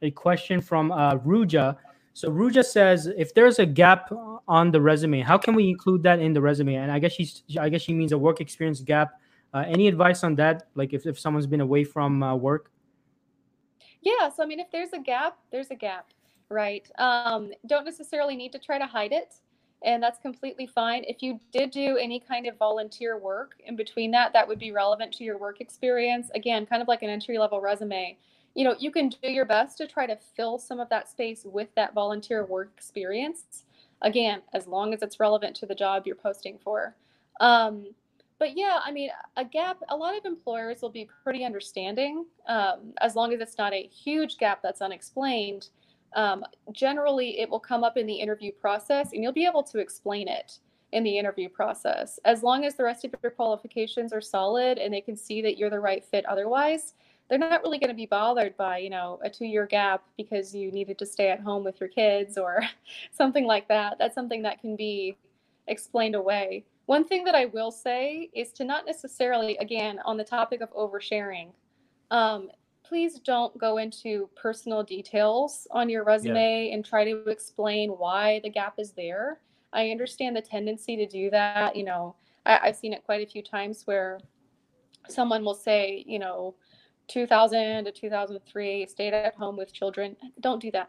[0.03, 1.77] a question from uh, Ruja.
[2.13, 4.11] So Ruja says, if there's a gap
[4.49, 6.75] on the resume, how can we include that in the resume?
[6.75, 9.21] And I guess she's, I guess she means a work experience gap.
[9.55, 10.69] Uh, any advice on that?
[10.75, 12.71] Like if, if someone's been away from uh, work?
[14.03, 14.29] Yeah.
[14.29, 16.09] So, I mean, if there's a gap, there's a gap,
[16.49, 16.91] right?
[16.99, 19.35] Um, don't necessarily need to try to hide it.
[19.83, 21.05] And that's completely fine.
[21.07, 24.73] If you did do any kind of volunteer work in between that, that would be
[24.73, 26.29] relevant to your work experience.
[26.35, 28.19] Again, kind of like an entry level resume
[28.55, 31.43] you know, you can do your best to try to fill some of that space
[31.45, 33.65] with that volunteer work experience.
[34.03, 36.97] Again, as long as it's relevant to the job you're posting for.
[37.41, 37.87] Um,
[38.39, 42.95] but yeah, I mean, a gap, a lot of employers will be pretty understanding um,
[43.03, 45.69] as long as it's not a huge gap that's unexplained.
[46.17, 49.79] Um, generally, it will come up in the interview process and you'll be able to
[49.79, 50.59] explain it
[50.93, 52.19] in the interview process.
[52.25, 55.59] As long as the rest of your qualifications are solid and they can see that
[55.59, 56.95] you're the right fit otherwise,
[57.31, 60.55] they're not really going to be bothered by you know a two year gap because
[60.55, 62.61] you needed to stay at home with your kids or
[63.13, 63.97] something like that.
[63.99, 65.17] That's something that can be
[65.69, 66.65] explained away.
[66.87, 70.73] One thing that i will say is to not necessarily again on the topic of
[70.73, 71.53] oversharing
[72.11, 72.51] um,
[72.83, 76.75] please don't go into personal details on your resume yeah.
[76.75, 79.39] and try to explain why the gap is there.
[79.73, 82.17] I understand the tendency to do that you know.
[82.45, 84.19] I, i've seen it quite a few times where
[85.09, 86.55] someone will say you know
[87.11, 90.17] 2000 to 2003, stayed at home with children.
[90.41, 90.89] Don't do that.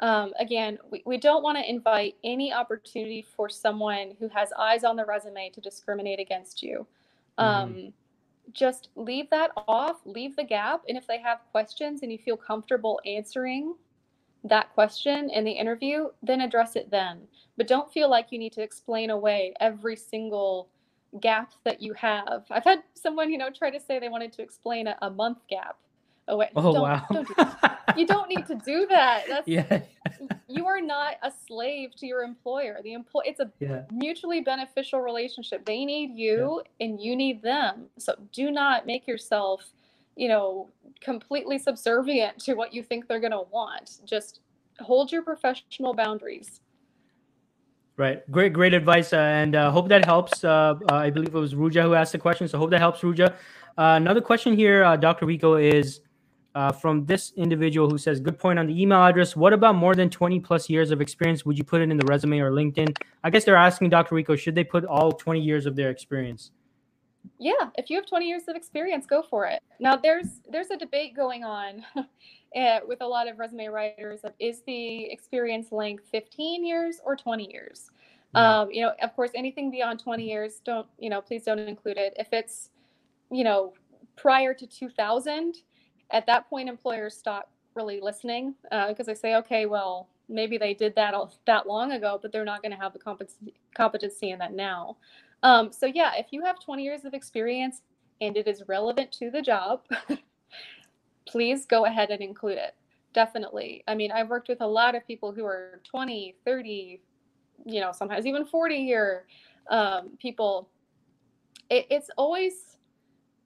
[0.00, 4.82] Um, again, we, we don't want to invite any opportunity for someone who has eyes
[4.82, 6.86] on the resume to discriminate against you.
[7.38, 7.88] Um, mm-hmm.
[8.52, 10.82] Just leave that off, leave the gap.
[10.88, 13.74] And if they have questions and you feel comfortable answering
[14.42, 17.22] that question in the interview, then address it then.
[17.56, 20.68] But don't feel like you need to explain away every single
[21.20, 22.44] gap that you have.
[22.50, 25.38] I've had someone, you know, try to say they wanted to explain a, a month
[25.48, 25.76] gap.
[26.26, 27.06] Oh, wait, oh don't, wow.
[27.12, 27.34] Don't do
[27.96, 29.24] you don't need to do that.
[29.28, 29.82] That's yeah.
[30.48, 32.80] you are not a slave to your employer.
[32.82, 33.82] The employee it's a yeah.
[33.92, 35.64] mutually beneficial relationship.
[35.64, 36.86] They need you yeah.
[36.86, 37.86] and you need them.
[37.98, 39.64] So do not make yourself,
[40.16, 43.98] you know, completely subservient to what you think they're going to want.
[44.04, 44.40] Just
[44.80, 46.60] hold your professional boundaries.
[47.96, 48.28] Right.
[48.30, 49.12] Great, great advice.
[49.12, 50.42] Uh, and uh, hope that helps.
[50.42, 52.48] Uh, uh I believe it was Ruja who asked the question.
[52.48, 53.34] So hope that helps, Ruja.
[53.78, 55.26] Uh, another question here, uh, Dr.
[55.26, 56.00] Rico, is
[56.80, 59.36] from this individual who says, Good point on the email address.
[59.36, 61.44] What about more than 20 plus years of experience?
[61.44, 62.96] Would you put it in the resume or LinkedIn?
[63.22, 64.16] I guess they're asking Dr.
[64.16, 66.50] Rico, should they put all 20 years of their experience?
[67.38, 69.62] Yeah, if you have 20 years of experience, go for it.
[69.80, 71.84] Now, there's there's a debate going on
[72.54, 77.16] uh, with a lot of resume writers of is the experience length 15 years or
[77.16, 77.90] 20 years?
[78.34, 81.98] Um, you know of course anything beyond 20 years don't you know please don't include
[81.98, 82.14] it.
[82.16, 82.70] If it's
[83.30, 83.74] you know
[84.16, 85.56] prior to 2000
[86.10, 90.72] at that point employers stop really listening because uh, they say okay well maybe they
[90.72, 94.30] did that all, that long ago but they're not going to have the competency, competency
[94.30, 94.96] in that now.
[95.42, 97.82] Um, so yeah if you have 20 years of experience
[98.20, 99.82] and it is relevant to the job
[101.26, 102.74] please go ahead and include it.
[103.12, 103.84] Definitely.
[103.86, 107.00] I mean, I've worked with a lot of people who are 20, 30,
[107.64, 109.26] you know, sometimes even 40 year
[109.70, 110.68] um, people.
[111.70, 112.78] It, it's always,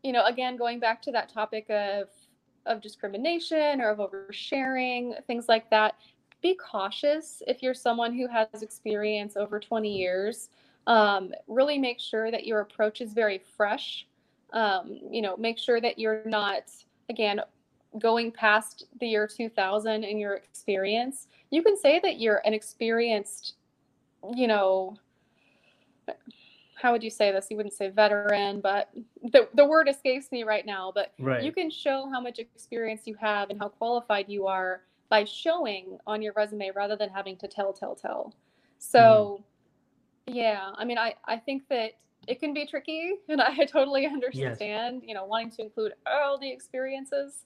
[0.02, 2.08] you know, again, going back to that topic of
[2.66, 5.94] of discrimination or of oversharing, things like that.
[6.42, 10.50] Be cautious if you're someone who has experience over 20 years.
[10.86, 14.06] Um, really make sure that your approach is very fresh.
[14.52, 16.70] Um, you know, make sure that you're not,
[17.10, 17.40] again,
[17.98, 23.54] going past the year 2000 in your experience, you can say that you're an experienced,
[24.34, 24.96] you know,
[26.80, 27.46] how would you say this?
[27.50, 28.90] You wouldn't say veteran, but
[29.32, 30.92] the, the word escapes me right now.
[30.94, 31.42] But right.
[31.42, 35.98] you can show how much experience you have and how qualified you are by showing
[36.06, 38.34] on your resume rather than having to tell, tell, tell.
[38.78, 39.42] So,
[40.28, 40.34] mm.
[40.34, 41.92] yeah, I mean, I, I think that
[42.28, 45.08] it can be tricky and I totally understand, yes.
[45.08, 47.44] you know, wanting to include all the experiences.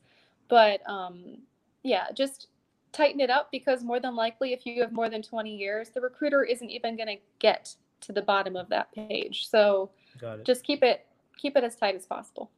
[0.49, 1.38] But um,
[1.82, 2.49] yeah, just
[2.93, 6.01] tighten it up because more than likely, if you have more than 20 years, the
[6.01, 9.49] recruiter isn't even going to get to the bottom of that page.
[9.49, 9.90] So
[10.45, 11.07] just keep it
[11.38, 12.51] keep it as tight as possible.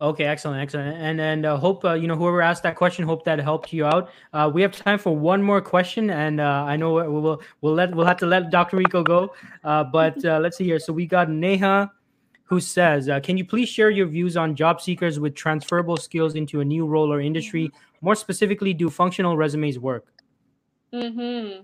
[0.00, 3.04] Okay, excellent, excellent, and and uh, hope uh, you know whoever asked that question.
[3.04, 4.10] Hope that helped you out.
[4.32, 7.92] Uh, we have time for one more question, and uh, I know we'll we'll let
[7.92, 8.76] we'll have to let Dr.
[8.76, 9.34] Rico go.
[9.64, 10.78] Uh, but uh, let's see here.
[10.78, 11.90] So we got Neha,
[12.48, 16.60] who says, "Can you please share your views on job seekers with transferable skills into
[16.60, 17.70] a new role or industry?
[18.00, 20.06] More specifically, do functional resumes work?"
[20.92, 21.60] Hmm.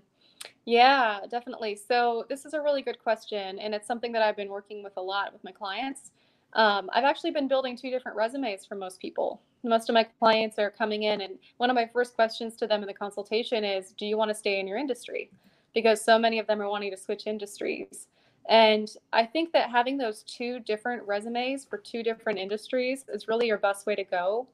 [0.66, 1.76] Yeah, definitely.
[1.76, 4.96] So this is a really good question, and it's something that I've been working with
[4.96, 6.10] a lot with my clients.
[6.52, 9.40] Um, I've actually been building two different resumes for most people.
[9.62, 12.82] Most of my clients are coming in, and one of my first questions to them
[12.82, 15.30] in the consultation is, "Do you want to stay in your industry?"
[15.72, 18.06] Because so many of them are wanting to switch industries.
[18.48, 23.46] And I think that having those two different resumes for two different industries is really
[23.46, 24.46] your best way to go.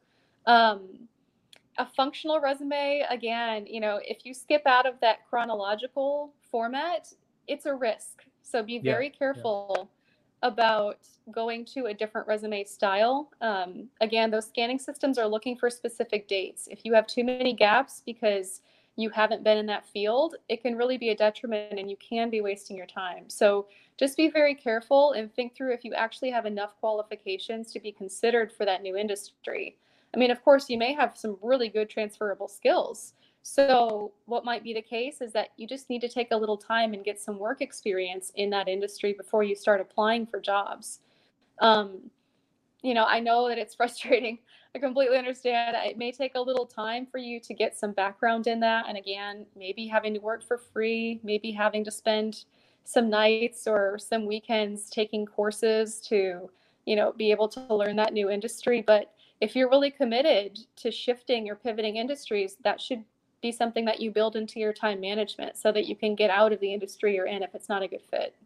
[0.47, 1.09] Um,
[1.78, 7.12] a functional resume, again, you know, if you skip out of that chronological format,
[7.49, 8.22] it's a risk.
[8.43, 9.88] So be very yeah, careful
[10.43, 10.49] yeah.
[10.49, 10.99] about
[11.32, 13.30] going to a different resume style.
[13.41, 16.68] Um, again, those scanning systems are looking for specific dates.
[16.70, 18.62] If you have too many gaps because
[19.01, 22.31] you haven't been in that field, it can really be a detriment and you can
[22.31, 23.29] be wasting your time.
[23.29, 23.67] So
[23.99, 27.93] just be very careful and think through if you actually have enough qualifications to be
[27.93, 29.77] considered for that new industry.
[30.15, 33.15] I mean, of course, you may have some really good transferable skills.
[33.43, 36.57] So, what might be the case is that you just need to take a little
[36.57, 41.01] time and get some work experience in that industry before you start applying for jobs.
[41.61, 42.11] Um,
[42.83, 44.39] you know, I know that it's frustrating.
[44.75, 45.77] I completely understand.
[45.85, 48.85] It may take a little time for you to get some background in that.
[48.89, 52.45] And again, maybe having to work for free, maybe having to spend
[52.85, 56.49] some nights or some weekends taking courses to,
[56.87, 58.81] you know, be able to learn that new industry.
[58.81, 63.05] But if you're really committed to shifting or pivoting industries, that should
[63.43, 66.53] be something that you build into your time management so that you can get out
[66.53, 68.37] of the industry you're in if it's not a good fit.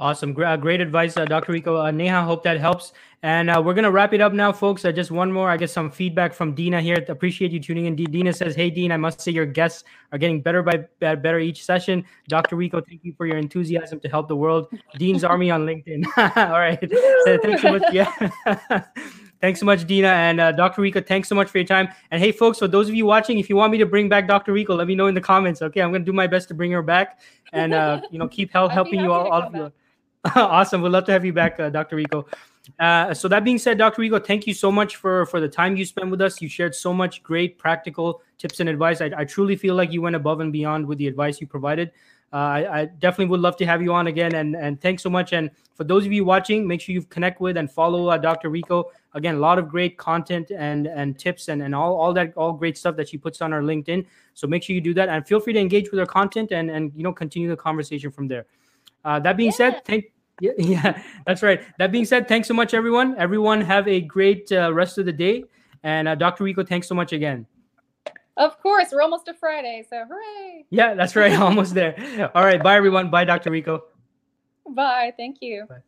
[0.00, 0.32] Awesome.
[0.32, 1.50] Great, uh, great advice, uh, Dr.
[1.50, 1.76] Rico.
[1.76, 2.92] Uh, Neha, hope that helps.
[3.24, 4.84] And uh, we're going to wrap it up now, folks.
[4.84, 5.50] Uh, just one more.
[5.50, 7.04] I get some feedback from Dina here.
[7.08, 7.96] Appreciate you tuning in.
[7.96, 9.82] D- Dina says, Hey, Dean, I must say your guests
[10.12, 12.04] are getting better by better each session.
[12.28, 12.54] Dr.
[12.54, 14.68] Rico, thank you for your enthusiasm to help the world.
[14.98, 16.04] Dean's Army on LinkedIn.
[16.36, 16.78] All right.
[17.24, 17.82] So, thanks so much.
[17.92, 18.30] Yeah.
[19.40, 20.82] Thanks so much, Dina and uh, Dr.
[20.82, 21.00] Rico.
[21.00, 21.88] Thanks so much for your time.
[22.10, 24.26] And hey, folks, for those of you watching, if you want me to bring back
[24.26, 24.52] Dr.
[24.52, 25.62] Rico, let me know in the comments.
[25.62, 27.20] Okay, I'm gonna do my best to bring her back,
[27.52, 29.28] and uh, you know, keep help helping you all.
[29.28, 29.72] all of you.
[30.34, 30.82] awesome.
[30.82, 31.96] We'd love to have you back, uh, Dr.
[31.96, 32.26] Rico.
[32.78, 34.02] Uh, so that being said, Dr.
[34.02, 36.42] Rico, thank you so much for for the time you spent with us.
[36.42, 39.00] You shared so much great practical tips and advice.
[39.00, 41.92] I, I truly feel like you went above and beyond with the advice you provided.
[42.30, 44.34] Uh, I, I, definitely would love to have you on again.
[44.34, 45.32] And and thanks so much.
[45.32, 48.50] And for those of you watching, make sure you connect with and follow uh, Dr.
[48.50, 48.90] Rico.
[49.14, 52.52] Again, a lot of great content and and tips and, and all, all that all
[52.52, 54.04] great stuff that she puts on our LinkedIn.
[54.34, 56.70] So make sure you do that and feel free to engage with her content and
[56.70, 58.44] and you know continue the conversation from there.
[59.04, 59.56] Uh, that being yeah.
[59.56, 60.06] said, thank
[60.40, 61.62] yeah, yeah, that's right.
[61.78, 63.16] That being said, thanks so much, everyone.
[63.18, 65.44] Everyone have a great uh, rest of the day.
[65.82, 66.44] And uh, Dr.
[66.44, 67.46] Rico, thanks so much again.
[68.36, 70.64] Of course, we're almost to Friday, so hooray!
[70.70, 71.32] Yeah, that's right.
[71.40, 72.30] Almost there.
[72.36, 73.10] All right, bye everyone.
[73.10, 73.50] Bye, Dr.
[73.50, 73.82] Rico.
[74.68, 75.12] Bye.
[75.16, 75.66] Thank you.
[75.68, 75.82] Bye.